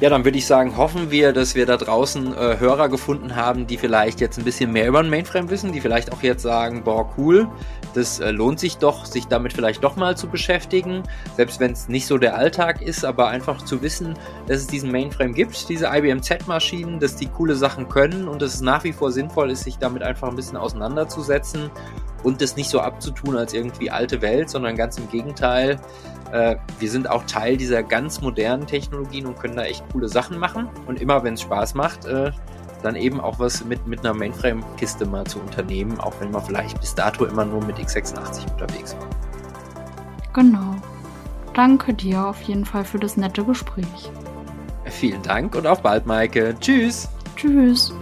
Ja, 0.00 0.10
dann 0.10 0.24
würde 0.24 0.36
ich 0.36 0.44
sagen, 0.44 0.76
hoffen 0.76 1.10
wir, 1.10 1.32
dass 1.32 1.54
wir 1.54 1.64
da 1.64 1.78
draußen 1.78 2.34
äh, 2.34 2.58
Hörer 2.58 2.90
gefunden 2.90 3.34
haben, 3.34 3.66
die 3.66 3.78
vielleicht 3.78 4.20
jetzt 4.20 4.36
ein 4.36 4.44
bisschen 4.44 4.70
mehr 4.72 4.88
über 4.88 5.02
den 5.02 5.08
Mainframe 5.08 5.48
wissen, 5.48 5.72
die 5.72 5.80
vielleicht 5.80 6.12
auch 6.12 6.22
jetzt 6.22 6.42
sagen, 6.42 6.82
boah, 6.84 7.10
cool, 7.16 7.48
das 7.94 8.20
äh, 8.20 8.30
lohnt 8.30 8.60
sich 8.60 8.76
doch, 8.76 9.06
sich 9.06 9.26
damit 9.26 9.54
vielleicht 9.54 9.82
doch 9.82 9.96
mal 9.96 10.14
zu 10.14 10.26
beschäftigen, 10.26 11.02
selbst 11.36 11.60
wenn 11.60 11.72
es 11.72 11.88
nicht 11.88 12.06
so 12.06 12.18
der 12.18 12.36
Alltag 12.36 12.82
ist, 12.82 13.06
aber 13.06 13.28
einfach 13.28 13.62
zu 13.62 13.80
wissen, 13.80 14.18
dass 14.48 14.58
es 14.58 14.66
diesen 14.66 14.92
Mainframe 14.92 15.32
gibt, 15.32 15.66
diese 15.70 15.86
IBM 15.86 16.22
Z-Maschinen, 16.22 17.00
dass 17.00 17.16
die 17.16 17.28
coole 17.28 17.54
Sachen 17.54 17.88
können 17.88 18.28
und 18.28 18.42
dass 18.42 18.52
es 18.52 18.60
nach 18.60 18.84
wie 18.84 18.92
vor 18.92 19.12
sinnvoll 19.12 19.50
ist, 19.50 19.64
sich 19.64 19.78
damit 19.78 20.02
einfach 20.02 20.28
ein 20.28 20.36
bisschen 20.36 20.58
auseinanderzusetzen 20.58 21.70
und 22.22 22.40
das 22.40 22.56
nicht 22.56 22.70
so 22.70 22.80
abzutun 22.80 23.36
als 23.36 23.52
irgendwie 23.52 23.90
alte 23.90 24.22
Welt, 24.22 24.50
sondern 24.50 24.76
ganz 24.76 24.98
im 24.98 25.08
Gegenteil, 25.08 25.78
äh, 26.32 26.56
wir 26.78 26.90
sind 26.90 27.08
auch 27.08 27.24
Teil 27.24 27.56
dieser 27.56 27.82
ganz 27.82 28.20
modernen 28.20 28.66
Technologien 28.66 29.26
und 29.26 29.38
können 29.38 29.56
da 29.56 29.62
echt 29.62 29.84
coole 29.92 30.08
Sachen 30.08 30.38
machen. 30.38 30.68
Und 30.86 31.00
immer 31.00 31.22
wenn 31.22 31.34
es 31.34 31.42
Spaß 31.42 31.74
macht, 31.74 32.04
äh, 32.06 32.32
dann 32.82 32.96
eben 32.96 33.20
auch 33.20 33.38
was 33.38 33.64
mit, 33.64 33.86
mit 33.86 34.00
einer 34.00 34.14
Mainframe-Kiste 34.14 35.06
mal 35.06 35.24
zu 35.24 35.38
unternehmen, 35.40 35.98
auch 36.00 36.14
wenn 36.20 36.30
man 36.30 36.42
vielleicht 36.42 36.80
bis 36.80 36.94
dato 36.94 37.24
immer 37.24 37.44
nur 37.44 37.64
mit 37.64 37.76
x86 37.78 38.50
unterwegs 38.52 38.96
war. 38.96 39.08
Genau. 40.32 40.76
Danke 41.54 41.94
dir 41.94 42.26
auf 42.26 42.42
jeden 42.42 42.66
Fall 42.66 42.84
für 42.84 42.98
das 42.98 43.16
nette 43.16 43.42
Gespräch. 43.42 44.10
Vielen 44.84 45.22
Dank 45.22 45.54
und 45.54 45.66
auf 45.66 45.82
bald, 45.82 46.06
Maike. 46.06 46.54
Tschüss. 46.60 47.08
Tschüss. 47.34 47.92